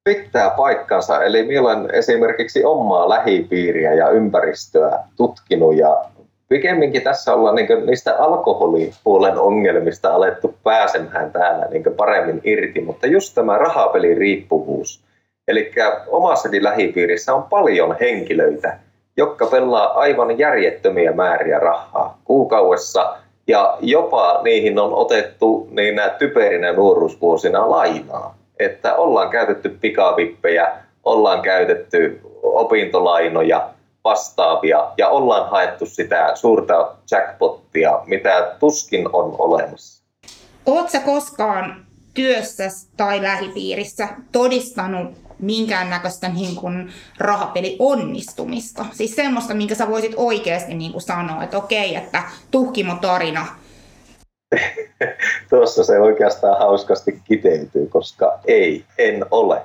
Pitää 0.03 0.49
paikkansa. 0.49 1.23
Eli 1.23 1.43
minä 1.43 1.61
olen 1.61 1.95
esimerkiksi 1.95 2.63
omaa 2.63 3.09
lähipiiriä 3.09 3.93
ja 3.93 4.09
ympäristöä 4.09 4.99
tutkinut 5.17 5.77
ja 5.77 6.05
pikemminkin 6.49 7.01
tässä 7.01 7.33
ollaan 7.33 7.55
niin 7.55 7.85
niistä 7.85 8.15
alkoholipuolen 8.17 9.37
ongelmista 9.37 10.13
alettu 10.13 10.55
pääsemään 10.63 11.31
täällä 11.31 11.65
niin 11.65 11.83
paremmin 11.97 12.41
irti, 12.43 12.81
mutta 12.81 13.07
just 13.07 13.35
tämä 13.35 13.57
rahapeliriippuvuus. 13.57 15.08
Eli 15.49 15.71
omassakin 16.07 16.63
lähipiirissä 16.63 17.33
on 17.33 17.43
paljon 17.43 17.95
henkilöitä, 17.99 18.79
jotka 19.17 19.45
pelaa 19.45 19.99
aivan 19.99 20.39
järjettömiä 20.39 21.11
määriä 21.11 21.59
rahaa 21.59 22.19
kuukaudessa 22.23 23.17
ja 23.47 23.77
jopa 23.81 24.39
niihin 24.43 24.79
on 24.79 24.93
otettu 24.93 25.67
niin 25.71 25.95
nämä 25.95 26.09
typerinä 26.09 26.73
nuoruusvuosina 26.73 27.69
lainaa. 27.69 28.37
Että 28.59 28.95
ollaan 28.95 29.29
käytetty 29.29 29.69
pikavippejä, 29.69 30.71
ollaan 31.03 31.41
käytetty 31.41 32.21
opintolainoja, 32.43 33.69
vastaavia 34.03 34.87
ja 34.97 35.09
ollaan 35.09 35.49
haettu 35.49 35.85
sitä 35.85 36.31
suurta 36.35 36.95
jackpottia, 37.11 37.99
mitä 38.05 38.55
tuskin 38.59 39.09
on 39.13 39.35
olemassa. 39.37 40.03
Oletko 40.65 40.97
koskaan 41.05 41.85
työssä 42.13 42.63
tai 42.97 43.21
lähipiirissä 43.21 44.07
todistanut 44.31 45.28
minkäännäköistä 45.39 46.29
niin 46.29 46.55
kuin 46.55 46.89
rahapeli 47.17 47.75
onnistumista? 47.79 48.85
Siis 48.91 49.15
semmoista, 49.15 49.53
minkä 49.53 49.75
sä 49.75 49.89
voisit 49.89 50.13
oikeasti 50.15 50.73
niin 50.73 50.91
kuin 50.91 51.01
sanoa, 51.01 51.43
että 51.43 51.57
okei, 51.57 51.95
että 51.95 52.23
tuhkimo 52.51 52.95
tarina. 53.01 53.47
Tuossa 55.49 55.83
se 55.83 55.99
oikeastaan 55.99 56.59
hauskasti 56.59 57.19
kiteytyy, 57.23 57.87
koska 57.87 58.39
ei, 58.47 58.85
en 58.97 59.25
ole 59.31 59.61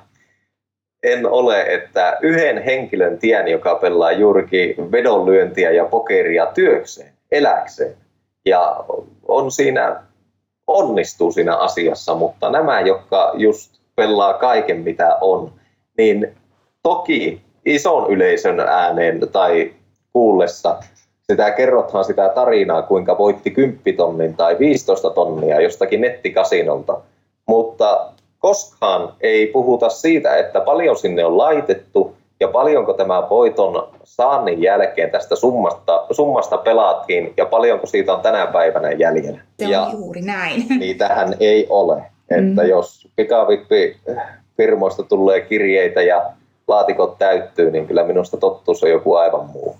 en 1.05 1.25
ole, 1.25 1.61
että 1.61 2.17
yhden 2.21 2.63
henkilön 2.63 3.19
tien, 3.19 3.47
joka 3.47 3.75
pelaa 3.75 4.11
juurikin 4.11 4.91
vedonlyöntiä 4.91 5.71
ja 5.71 5.85
pokeria 5.85 6.45
työkseen, 6.45 7.13
eläkseen. 7.31 7.95
Ja 8.45 8.85
on 9.27 9.51
siinä, 9.51 10.03
onnistuu 10.67 11.31
siinä 11.31 11.55
asiassa, 11.55 12.15
mutta 12.15 12.49
nämä, 12.49 12.79
jotka 12.79 13.33
just 13.37 13.71
pelaa 13.95 14.33
kaiken 14.33 14.79
mitä 14.79 15.17
on, 15.21 15.51
niin 15.97 16.35
toki 16.83 17.41
ison 17.65 18.11
yleisön 18.11 18.59
ääneen 18.59 19.19
tai 19.31 19.73
kuullessa 20.13 20.79
sitä 21.27 21.51
kerrothan 21.51 22.05
sitä 22.05 22.29
tarinaa, 22.29 22.81
kuinka 22.81 23.17
voitti 23.17 23.51
10 23.51 23.81
tonnin 23.97 24.35
tai 24.35 24.59
15 24.59 25.09
tonnia 25.09 25.61
jostakin 25.61 26.01
nettikasinolta. 26.01 27.01
Mutta 27.47 28.11
koskaan 28.39 29.13
ei 29.21 29.47
puhuta 29.47 29.89
siitä, 29.89 30.37
että 30.37 30.61
paljon 30.61 30.97
sinne 30.97 31.25
on 31.25 31.37
laitettu 31.37 32.15
ja 32.39 32.47
paljonko 32.47 32.93
tämä 32.93 33.29
voiton 33.29 33.87
saannin 34.03 34.61
jälkeen 34.61 35.11
tästä 35.11 35.35
summasta, 35.35 36.05
summasta 36.11 36.57
pelaattiin 36.57 37.33
ja 37.37 37.45
paljonko 37.45 37.87
siitä 37.87 38.13
on 38.13 38.21
tänä 38.21 38.47
päivänä 38.47 38.91
jäljellä. 38.91 39.39
Se 39.59 39.65
on 39.65 39.71
ja 39.71 39.87
juuri 39.91 40.21
näin. 40.21 40.65
Niitähän 40.79 41.35
ei 41.39 41.67
ole. 41.69 42.03
Että 42.29 42.61
mm. 42.61 42.69
jos 42.69 43.07
pikavippi 43.15 43.97
firmoista 44.57 45.03
tulee 45.03 45.41
kirjeitä 45.41 46.01
ja 46.01 46.31
laatikot 46.67 47.17
täyttyy, 47.17 47.71
niin 47.71 47.87
kyllä 47.87 48.03
minusta 48.03 48.37
tottuus 48.37 48.83
on 48.83 48.89
joku 48.89 49.15
aivan 49.15 49.45
muu. 49.45 49.75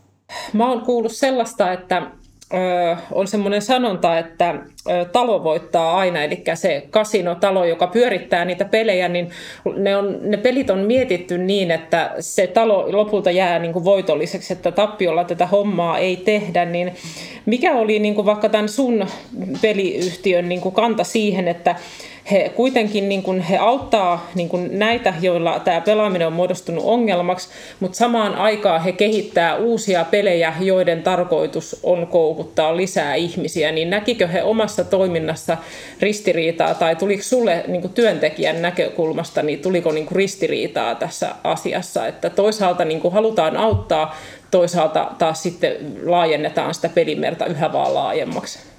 Mä 0.54 0.70
oon 0.70 0.82
kuullut 0.82 1.12
sellaista, 1.12 1.72
että 1.72 2.02
on 3.12 3.28
semmoinen 3.28 3.62
sanonta, 3.62 4.20
että 4.20 4.56
talo 5.12 5.44
voittaa 5.44 5.98
aina, 5.98 6.24
eli 6.24 6.44
se 6.54 6.88
kasinotalo, 6.90 7.66
joka 7.66 7.88
pyörittää 7.88 8.46
niitä 8.46 8.66
pelejä, 8.66 9.08
niin 9.08 9.30
ne, 9.76 9.98
on, 9.98 10.18
ne 10.22 10.38
pelit 10.38 10.70
on 10.70 10.80
mietitty 10.80 11.38
niin, 11.38 11.72
että 11.72 12.12
se 12.20 12.48
talo 12.48 12.92
lopulta 12.92 13.32
jää 13.32 13.60
niin 13.60 13.74
kuin 13.74 13.86
voitolliseksi, 13.86 14.54
että 14.54 14.72
tappiolla 14.72 15.24
tätä 15.24 15.48
hommaa 15.48 15.98
ei 15.98 16.18
tehdä, 16.18 16.66
niin 16.66 16.94
mikä 17.46 17.76
oli 17.76 18.00
niin 18.00 18.16
kuin 18.16 18.26
vaikka 18.26 18.50
tämän 18.50 18.70
sun 18.70 19.08
peliyhtiön 19.62 20.50
niin 20.50 20.62
kuin 20.62 20.76
kanta 20.76 21.04
siihen, 21.04 21.48
että 21.48 21.76
he 22.32 22.52
kuitenkin 22.56 23.10
niin 23.10 23.24
kuin, 23.24 23.42
he 23.42 23.58
auttaa 23.58 24.30
niin 24.36 24.50
kuin 24.50 24.80
näitä, 24.80 25.14
joilla 25.22 25.60
tämä 25.60 25.82
pelaaminen 25.82 26.28
on 26.28 26.34
muodostunut 26.34 26.84
ongelmaksi, 26.86 27.50
mutta 27.80 27.98
samaan 27.98 28.36
aikaan 28.36 28.84
he 28.84 28.92
kehittää 28.92 29.56
uusia 29.56 30.06
pelejä, 30.06 30.54
joiden 30.60 31.04
tarkoitus 31.04 31.80
on 31.84 32.08
koukuttaa 32.08 32.78
lisää 32.78 33.16
ihmisiä. 33.16 33.72
Niin 33.72 33.90
näkikö 33.90 34.28
he 34.28 34.44
omassa 34.44 34.84
toiminnassa 34.84 35.58
ristiriitaa 36.02 36.74
tai 36.74 36.96
tuliko 36.96 37.24
sulle 37.24 37.64
niin 37.68 37.82
kuin 37.82 37.94
työntekijän 37.94 38.62
näkökulmasta, 38.62 39.42
niin 39.42 39.60
tuliko 39.60 39.92
niin 39.92 40.06
kuin 40.06 40.16
ristiriitaa 40.16 40.96
tässä 40.96 41.36
asiassa, 41.44 42.08
että 42.08 42.30
toisaalta 42.30 42.86
niin 42.86 43.02
kuin 43.02 43.14
halutaan 43.14 43.58
auttaa, 43.58 44.16
toisaalta 44.52 45.12
taas 45.18 45.44
sitten 45.44 45.76
laajennetaan 46.04 46.74
sitä 46.74 46.90
pelimerta 46.90 47.46
yhä 47.46 47.74
vaan 47.74 47.94
laajemmaksi? 47.94 48.75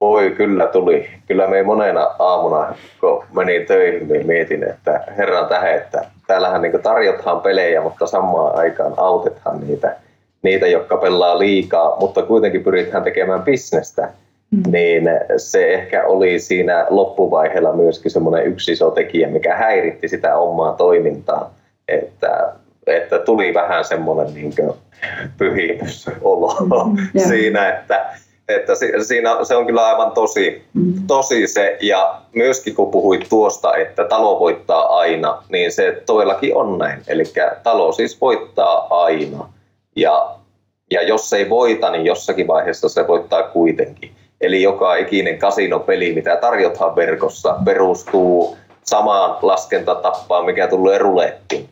Voi, 0.00 0.30
kyllä 0.30 0.66
tuli. 0.66 1.08
Kyllä 1.26 1.46
me 1.46 1.62
monena 1.62 2.10
aamuna, 2.18 2.74
kun 3.00 3.24
menin 3.32 3.66
töihin, 3.66 4.08
niin 4.08 4.26
mietin, 4.26 4.64
että 4.64 5.04
herran 5.16 5.48
tähän, 5.48 5.74
että 5.74 6.04
täällähän 6.26 6.62
niin 6.62 6.82
tarjotaan 6.82 7.40
pelejä, 7.40 7.80
mutta 7.80 8.06
samaan 8.06 8.56
aikaan 8.56 8.94
autethan 8.96 9.60
niitä, 9.60 9.96
niitä, 10.42 10.66
jotka 10.66 10.96
pelaa 10.96 11.38
liikaa, 11.38 11.96
mutta 12.00 12.22
kuitenkin 12.22 12.64
pyritään 12.64 13.04
tekemään 13.04 13.42
bisnestä. 13.42 14.08
Mm. 14.50 14.72
Niin 14.72 15.04
se 15.36 15.74
ehkä 15.74 16.06
oli 16.06 16.38
siinä 16.38 16.86
loppuvaiheella 16.90 17.72
myöskin 17.72 18.10
semmoinen 18.10 18.46
yksi 18.46 18.72
iso 18.72 18.90
tekijä, 18.90 19.28
mikä 19.28 19.56
häiritti 19.56 20.08
sitä 20.08 20.36
omaa 20.36 20.72
toimintaa. 20.72 21.54
Että, 21.88 22.52
että 22.86 23.18
tuli 23.18 23.54
vähän 23.54 23.84
semmoinen 23.84 24.34
niin 24.34 24.54
pyhimysolo 25.38 26.56
mm, 26.60 27.20
siinä, 27.28 27.68
että 27.68 28.06
että 28.48 28.72
siinä, 29.02 29.44
se 29.44 29.56
on 29.56 29.66
kyllä 29.66 29.86
aivan 29.86 30.12
tosi, 30.12 30.62
tosi 31.06 31.46
se. 31.46 31.76
Ja 31.80 32.20
myöskin 32.34 32.74
kun 32.74 32.90
puhuit 32.90 33.26
tuosta, 33.28 33.76
että 33.76 34.04
talo 34.04 34.40
voittaa 34.40 34.98
aina, 34.98 35.42
niin 35.48 35.72
se 35.72 36.02
todellakin 36.06 36.56
on 36.56 36.78
näin. 36.78 37.02
Eli 37.08 37.24
talo 37.62 37.92
siis 37.92 38.20
voittaa 38.20 39.02
aina. 39.04 39.52
Ja, 39.96 40.34
ja 40.90 41.02
jos 41.02 41.30
se 41.30 41.36
ei 41.36 41.50
voita, 41.50 41.90
niin 41.90 42.06
jossakin 42.06 42.46
vaiheessa 42.46 42.88
se 42.88 43.06
voittaa 43.06 43.42
kuitenkin. 43.42 44.10
Eli 44.40 44.62
joka 44.62 44.96
ikinen 44.96 45.38
kasinopeli, 45.38 46.12
mitä 46.12 46.36
tarjotaan 46.36 46.96
verkossa, 46.96 47.56
perustuu 47.64 48.56
samaan 48.84 49.38
laskentatappaan, 49.42 50.44
mikä 50.44 50.68
tulee 50.68 50.98
rulettiin. 50.98 51.68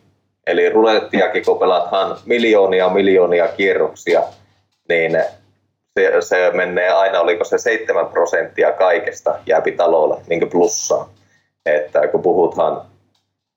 Eli 0.47 0.69
rulettiakin, 0.69 1.45
kun 1.45 1.59
pelataan 1.59 2.17
miljoonia 2.25 2.89
miljoonia 2.89 3.47
kierroksia, 3.47 4.23
niin 4.89 5.23
se, 5.97 6.11
se 6.21 6.51
menee 6.53 6.89
aina, 6.89 7.19
oliko 7.19 7.43
se 7.43 7.57
7 7.57 8.05
prosenttia 8.05 8.71
kaikesta 8.71 9.35
jääpi 9.45 9.71
talolle 9.71 10.21
niin 10.27 10.49
plussaa. 10.49 11.09
Että 11.65 12.07
kun 12.07 12.21
puhutaan 12.21 12.81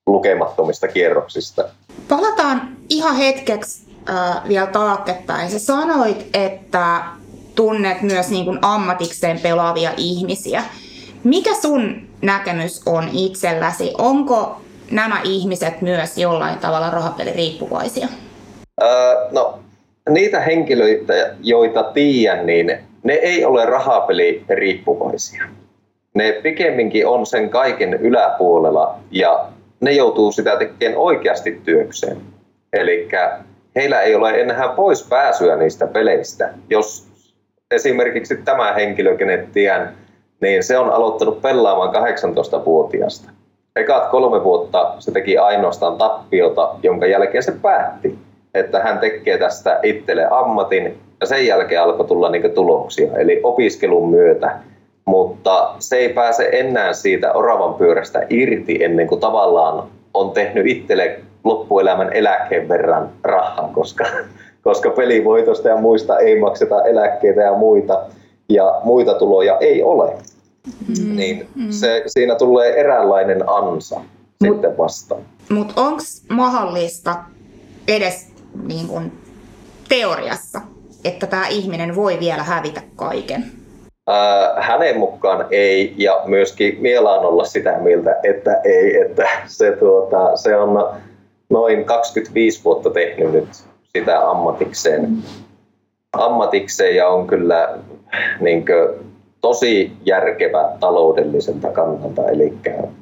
lukemattomista 0.07 0.89
kierroksista. 0.89 1.65
Palataan 2.09 2.77
ihan 2.89 3.17
hetkeksi 3.17 3.87
äh, 4.11 4.49
vielä 4.49 4.67
taaksepäin. 4.67 5.51
Sä 5.51 5.59
sanoit, 5.59 6.27
että 6.35 7.03
tunnet 7.55 8.03
myös 8.03 8.31
niin 8.31 8.45
kuin 8.45 8.59
ammatikseen 8.63 9.41
pelaavia 9.41 9.91
ihmisiä. 9.97 10.63
Mikä 11.25 11.55
sun 11.55 12.09
näkemys 12.23 12.83
on 12.87 13.09
itselläsi? 13.13 13.95
Onko 13.99 14.61
nämä 14.91 15.21
ihmiset 15.25 15.83
myös 15.83 16.19
jollain 16.19 16.59
tavalla 16.59 16.91
rahapeliriippuvaisia? 16.91 18.09
Öö, 18.83 18.89
no, 19.31 19.59
niitä 20.15 20.41
henkilöitä, 20.41 21.15
joita 21.43 21.83
tiedän, 21.83 22.47
niin 22.47 22.79
ne 23.03 23.13
ei 23.13 23.45
ole 23.45 23.65
rahapeliriippuvaisia. 23.65 25.45
Ne 26.15 26.33
pikemminkin 26.43 27.07
on 27.07 27.27
sen 27.27 27.51
kaiken 27.51 27.95
yläpuolella 27.95 28.97
ja 29.11 29.47
ne 29.81 29.93
joutuu 29.93 30.33
sitä 30.33 30.57
tekemään 30.57 30.99
oikeasti 30.99 31.61
työkseen. 31.65 32.17
Eli 32.73 33.09
heillä 33.77 34.01
ei 34.01 34.15
ole 34.15 34.41
enää 34.41 34.69
pois 34.69 35.09
pääsyä 35.09 35.57
niistä 35.57 35.87
peleistä. 35.87 36.51
Jos 36.71 37.09
esimerkiksi 37.71 38.37
tämä 38.37 38.73
henkilö, 38.73 39.17
kenet 39.17 39.53
tiedän, 39.53 39.95
niin 40.41 40.65
se 40.65 40.79
on 40.79 40.91
aloittanut 40.91 41.43
pelaamaan 41.43 41.95
18-vuotiaasta. 41.95 43.31
Ekat 43.77 44.11
kolme 44.11 44.45
vuotta 44.45 44.95
se 44.99 45.13
teki 45.13 45.39
ainoastaan 45.39 45.99
tappiota, 45.99 46.75
jonka 46.83 47.07
jälkeen 47.07 47.43
se 47.43 47.53
päätti, 47.63 48.19
että 48.55 48.83
hän 48.83 48.99
tekee 48.99 49.39
tästä 49.39 49.81
itselle 49.83 50.27
ammatin 50.31 50.99
ja 51.21 51.27
sen 51.27 51.47
jälkeen 51.47 51.83
alkoi 51.83 52.07
tulla 52.07 52.31
niin 52.31 52.51
tuloksia, 52.55 53.17
eli 53.17 53.41
opiskelun 53.43 54.11
myötä. 54.11 54.59
Mutta 55.05 55.75
se 55.79 55.97
ei 55.97 56.09
pääse 56.09 56.49
enää 56.53 56.93
siitä 56.93 57.33
oravan 57.33 57.75
pyörästä 57.75 58.27
irti 58.31 58.85
ennen 58.85 59.07
kuin 59.07 59.21
tavallaan 59.21 59.89
on 60.15 60.31
tehnyt 60.31 60.67
itselle 60.67 61.21
loppuelämän 61.45 62.13
eläkkeen 62.13 62.69
verran 62.69 63.11
rahaa, 63.25 63.71
koska, 63.75 64.05
koska 64.65 64.91
pelivoitosta 64.91 65.69
ja 65.69 65.77
muista 65.77 66.19
ei 66.19 66.41
makseta 66.41 66.85
eläkkeitä 66.85 67.41
ja 67.41 67.55
muita, 67.55 68.01
ja 68.49 68.81
muita 68.85 69.15
tuloja 69.15 69.59
ei 69.59 69.83
ole. 69.83 70.13
Mm, 70.89 71.17
niin 71.17 71.49
mm. 71.55 71.71
Se, 71.71 72.03
siinä 72.07 72.35
tulee 72.35 72.81
eräänlainen 72.81 73.49
ansa 73.49 74.01
mut, 74.45 74.53
sitten 74.53 74.79
vastaan. 74.79 75.23
Mutta 75.49 75.81
onko 75.81 76.03
mahdollista 76.29 77.17
edes 77.89 78.30
niin 78.65 78.89
kun, 78.89 79.13
teoriassa, 79.89 80.61
että 81.05 81.27
tämä 81.27 81.49
ihminen 81.49 81.97
voi 81.97 82.21
vielä 82.21 82.43
hävitä 82.43 82.83
kaiken? 82.97 83.45
Äh, 84.11 84.67
hänen 84.67 84.99
mukaan 84.99 85.47
ei, 85.51 85.95
ja 85.97 86.21
myöskin 86.25 86.77
Miela 86.81 87.19
on 87.19 87.27
olla 87.27 87.45
sitä 87.45 87.79
mieltä, 87.79 88.17
että 88.23 88.61
ei, 88.65 89.01
että 89.01 89.29
se, 89.47 89.73
tuota, 89.73 90.37
se 90.37 90.57
on 90.57 90.91
noin 91.51 91.85
25 91.85 92.65
vuotta 92.65 92.91
tehnyt 92.91 93.33
nyt 93.33 93.49
sitä 93.97 94.31
ammatikseen, 94.31 95.19
ammatikseen 96.13 96.97
ja 96.97 97.09
on 97.09 97.27
kyllä 97.27 97.79
niin 98.41 98.67
kuin, 98.67 99.11
tosi 99.41 99.93
järkevä 100.05 100.69
taloudelliselta 100.81 101.69
kannalta, 101.69 102.29
eli 102.29 102.55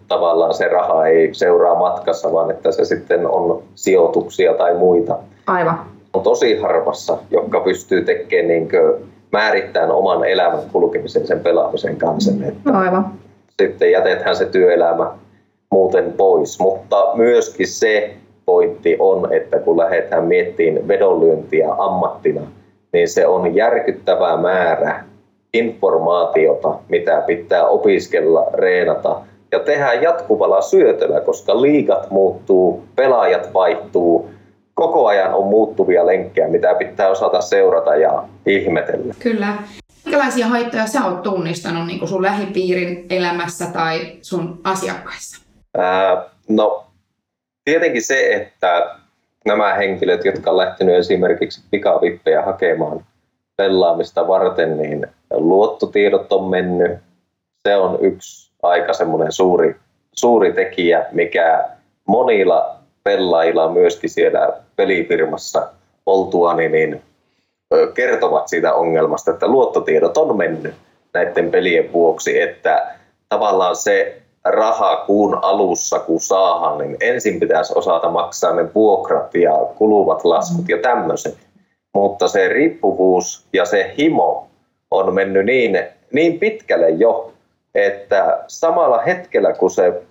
tavallaan 0.08 0.54
se 0.54 0.68
raha 0.68 1.06
ei 1.06 1.34
seuraa 1.34 1.78
matkassa, 1.78 2.32
vaan 2.32 2.50
että 2.50 2.72
se 2.72 2.84
sitten 2.84 3.26
on 3.26 3.62
sijoituksia 3.74 4.54
tai 4.54 4.74
muita. 4.74 5.18
Aivan. 5.48 5.78
On 6.12 6.22
tosi 6.22 6.56
harvassa, 6.56 7.18
jotka 7.30 7.60
pystyy 7.60 8.04
tekemään 8.04 8.48
niin 8.48 8.68
määrittämään 9.32 9.90
oman 9.90 10.24
elämän 10.24 10.60
kulkemisen 10.72 11.26
sen 11.26 11.40
pelaamisen 11.40 11.96
kanssa. 11.96 12.32
Että 12.48 12.78
Aivan. 12.78 13.12
Sitten 13.62 13.90
jätetään 13.90 14.36
se 14.36 14.44
työelämä 14.44 15.10
muuten 15.70 16.12
pois, 16.12 16.60
mutta 16.60 17.10
myöskin 17.14 17.68
se 17.68 18.14
pointti 18.46 18.96
on, 18.98 19.32
että 19.32 19.58
kun 19.58 19.78
lähdetään 19.78 20.24
miettimään 20.24 20.88
vedonlyöntiä 20.88 21.68
ammattina, 21.78 22.40
niin 22.92 23.08
se 23.08 23.26
on 23.26 23.54
järkyttävä 23.54 24.36
määrä 24.36 25.04
informaatiota, 25.54 26.74
mitä 26.88 27.22
pitää 27.26 27.66
opiskella, 27.66 28.46
reenata 28.52 29.20
ja 29.52 29.58
tehdä 29.58 29.92
jatkuvalla 29.92 30.60
syötöllä, 30.60 31.20
koska 31.20 31.62
liigat 31.62 32.10
muuttuu, 32.10 32.82
pelaajat 32.96 33.54
vaihtuu, 33.54 34.30
koko 34.78 35.06
ajan 35.06 35.34
on 35.34 35.46
muuttuvia 35.46 36.06
lenkkejä, 36.06 36.48
mitä 36.48 36.74
pitää 36.74 37.08
osata 37.08 37.40
seurata 37.40 37.96
ja 37.96 38.24
ihmetellä. 38.46 39.14
Kyllä. 39.18 39.56
Minkälaisia 40.04 40.46
haittoja 40.46 40.86
sä 40.86 41.04
oot 41.04 41.22
tunnistanut 41.22 41.86
niin 41.86 41.98
kuin 41.98 42.08
sun 42.08 42.22
lähipiirin 42.22 43.06
elämässä 43.10 43.66
tai 43.72 44.16
sun 44.22 44.60
asiakkaissa? 44.64 45.46
Ää, 45.76 46.24
no, 46.48 46.86
tietenkin 47.64 48.02
se, 48.02 48.32
että 48.32 48.96
nämä 49.44 49.74
henkilöt, 49.74 50.24
jotka 50.24 50.50
on 50.50 50.56
lähtenyt 50.56 50.94
esimerkiksi 50.94 51.62
pikavippejä 51.70 52.42
hakemaan 52.42 53.04
pelaamista 53.56 54.28
varten, 54.28 54.78
niin 54.78 55.06
luottotiedot 55.30 56.32
on 56.32 56.50
mennyt. 56.50 56.98
Se 57.68 57.76
on 57.76 57.98
yksi 58.00 58.50
aika 58.62 58.92
semmoinen 58.92 59.32
suuri, 59.32 59.76
suuri 60.12 60.52
tekijä, 60.52 61.06
mikä 61.12 61.68
monilla 62.06 62.77
pelaajilla 63.08 63.72
myöskin 63.72 64.10
siellä 64.10 64.52
pelifirmassa 64.76 65.68
oltuani, 66.06 66.68
niin 66.68 67.02
kertovat 67.94 68.48
siitä 68.48 68.74
ongelmasta, 68.74 69.30
että 69.30 69.48
luottotiedot 69.48 70.16
on 70.16 70.36
mennyt 70.36 70.74
näiden 71.14 71.50
pelien 71.50 71.92
vuoksi, 71.92 72.40
että 72.40 72.96
tavallaan 73.28 73.76
se 73.76 74.22
raha 74.44 74.96
kuun 74.96 75.38
alussa, 75.42 75.98
kun 75.98 76.20
saahan, 76.20 76.78
niin 76.78 76.96
ensin 77.00 77.40
pitäisi 77.40 77.72
osata 77.76 78.10
maksaa 78.10 78.54
ne 78.54 78.74
vuokrat 78.74 79.34
ja 79.34 79.52
kuluvat 79.76 80.24
laskut 80.24 80.68
ja 80.68 80.78
tämmöiset. 80.78 81.36
Mutta 81.94 82.28
se 82.28 82.48
riippuvuus 82.48 83.46
ja 83.52 83.64
se 83.64 83.94
himo 83.98 84.46
on 84.90 85.14
mennyt 85.14 85.46
niin, 85.46 85.78
niin 86.12 86.38
pitkälle 86.38 86.90
jo, 86.90 87.32
että 87.74 88.44
samalla 88.46 88.98
hetkellä 88.98 89.52
kun 89.52 89.70
se 89.70 90.02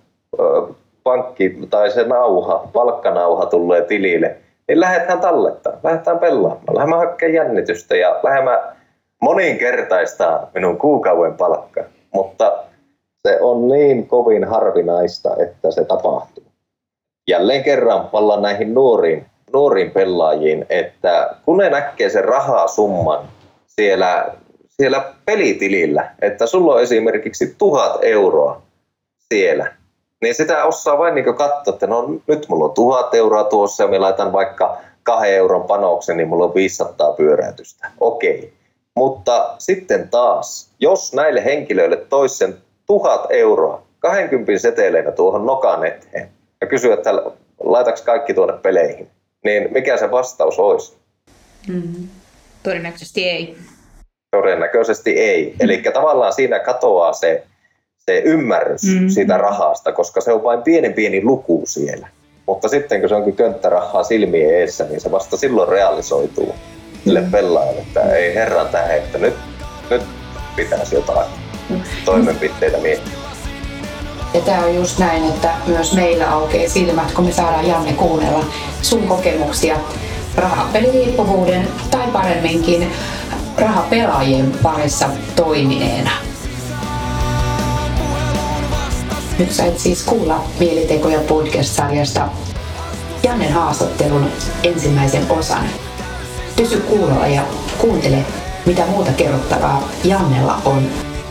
pankki 1.08 1.58
tai 1.70 1.90
se 1.90 2.04
nauha, 2.04 2.68
palkkanauha 2.72 3.46
tulee 3.46 3.82
tilille, 3.82 4.36
niin 4.68 4.80
lähdetään 4.80 5.20
tallettaa, 5.20 5.72
lähdetään 5.82 6.18
pelaamaan, 6.18 6.76
lähdetään 6.76 6.98
hakemaan 6.98 7.34
jännitystä 7.34 7.96
ja 7.96 8.20
lähdetään 8.22 8.76
moninkertaistaa 9.22 10.50
minun 10.54 10.78
kuukauden 10.78 11.34
palkka. 11.34 11.84
Mutta 12.14 12.64
se 13.28 13.38
on 13.40 13.68
niin 13.68 14.06
kovin 14.06 14.44
harvinaista, 14.44 15.30
että 15.38 15.70
se 15.70 15.84
tapahtuu. 15.84 16.44
Jälleen 17.28 17.64
kerran 17.64 18.08
pallaan 18.08 18.42
näihin 18.42 18.74
nuoriin, 18.74 19.26
nuoriin 19.52 19.90
pelaajiin, 19.90 20.66
että 20.68 21.34
kun 21.44 21.58
ne 21.58 21.70
näkee 21.70 22.10
sen 22.10 22.24
rahasumman 22.24 23.28
siellä 23.66 24.34
siellä 24.82 25.12
pelitilillä, 25.24 26.10
että 26.22 26.46
sulla 26.46 26.74
on 26.74 26.82
esimerkiksi 26.82 27.54
tuhat 27.58 27.98
euroa 28.02 28.62
siellä, 29.28 29.77
niin 30.22 30.34
sitä 30.34 30.64
osaa 30.64 30.98
vain 30.98 31.14
niin 31.14 31.34
katsoa, 31.34 31.74
että 31.74 31.86
no 31.86 32.08
nyt 32.26 32.48
mulla 32.48 32.64
on 32.64 32.74
tuhat 32.74 33.14
euroa 33.14 33.44
tuossa 33.44 33.82
ja 33.82 33.88
me 33.88 33.98
laitan 33.98 34.32
vaikka 34.32 34.78
kahden 35.02 35.34
euron 35.34 35.64
panoksen, 35.64 36.16
niin 36.16 36.28
mulla 36.28 36.44
on 36.44 36.54
500 36.54 37.12
pyöräytystä. 37.12 37.90
Okei. 38.00 38.52
Mutta 38.94 39.54
sitten 39.58 40.08
taas, 40.08 40.70
jos 40.80 41.14
näille 41.14 41.44
henkilöille 41.44 41.96
tois 41.96 42.38
sen 42.38 42.56
tuhat 42.86 43.26
euroa 43.30 43.82
20 43.98 44.58
seteleinä 44.58 45.10
tuohon 45.10 45.46
nokan 45.46 45.86
eteen 45.86 46.28
ja 46.60 46.66
kysyä, 46.66 46.94
että 46.94 47.10
laitaks 47.60 48.02
kaikki 48.02 48.34
tuonne 48.34 48.54
peleihin, 48.62 49.08
niin 49.44 49.68
mikä 49.72 49.96
se 49.96 50.10
vastaus 50.10 50.58
olisi? 50.58 50.96
Mm. 51.68 52.08
Todennäköisesti 52.62 53.24
ei. 53.28 53.56
Todennäköisesti 54.30 55.20
ei. 55.20 55.54
Eli 55.60 55.82
tavallaan 55.92 56.32
siinä 56.32 56.58
katoaa 56.58 57.12
se, 57.12 57.44
se 58.08 58.22
ymmärrys 58.24 58.82
mm-hmm. 58.82 59.08
siitä 59.08 59.36
rahasta, 59.36 59.92
koska 59.92 60.20
se 60.20 60.32
on 60.32 60.44
vain 60.44 60.62
pieni 60.62 60.90
pieni 60.90 61.24
luku 61.24 61.62
siellä. 61.66 62.08
Mutta 62.46 62.68
sitten 62.68 63.00
kun 63.00 63.08
se 63.08 63.14
onkin 63.14 63.36
könttärahaa 63.36 64.04
silmien 64.04 64.54
eessä, 64.54 64.84
niin 64.84 65.00
se 65.00 65.10
vasta 65.10 65.36
silloin 65.36 65.68
realisoituu 65.68 66.54
sille 67.04 67.20
mm. 67.20 67.30
pelaajalle, 67.30 67.80
että 67.80 68.14
ei 68.14 68.34
herran 68.34 68.68
tähän, 68.68 68.96
että 68.96 69.18
nyt, 69.18 69.34
nyt 69.90 70.02
pitäisi 70.56 70.94
jotain 70.94 71.26
toimenpiteitä 72.04 72.78
miettiä. 72.78 73.12
Ja 74.34 74.40
tämä 74.40 74.64
on 74.64 74.74
just 74.74 74.98
näin, 74.98 75.24
että 75.24 75.50
myös 75.66 75.94
meillä 75.94 76.30
aukeaa 76.30 76.68
silmät, 76.68 77.12
kun 77.12 77.24
me 77.24 77.32
saadaan 77.32 77.68
Janne 77.68 77.92
kuunnella 77.92 78.44
sun 78.82 79.08
kokemuksia 79.08 79.76
rahapeliriippuvuuden 80.36 81.68
tai 81.90 82.06
paremminkin 82.12 82.90
rahapelaajien 83.58 84.52
parissa 84.62 85.08
toimineena. 85.36 86.27
Nyt 89.38 89.52
sait 89.52 89.78
siis 89.78 90.02
kuulla 90.02 90.44
Mielitekoja 90.60 91.20
podcast-sarjasta 91.20 92.28
Jannen 93.22 93.52
haastattelun 93.52 94.26
ensimmäisen 94.62 95.30
osan. 95.30 95.64
Pysy 96.56 96.80
kuulolla 96.80 97.26
ja 97.26 97.42
kuuntele, 97.78 98.24
mitä 98.66 98.86
muuta 98.86 99.12
kerrottavaa 99.12 99.88
Jannella 100.04 100.60
on 100.64 100.82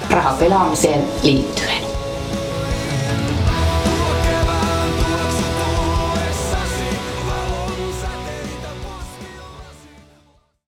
rahapelaamiseen 0.10 1.04
liittyen. 1.24 1.87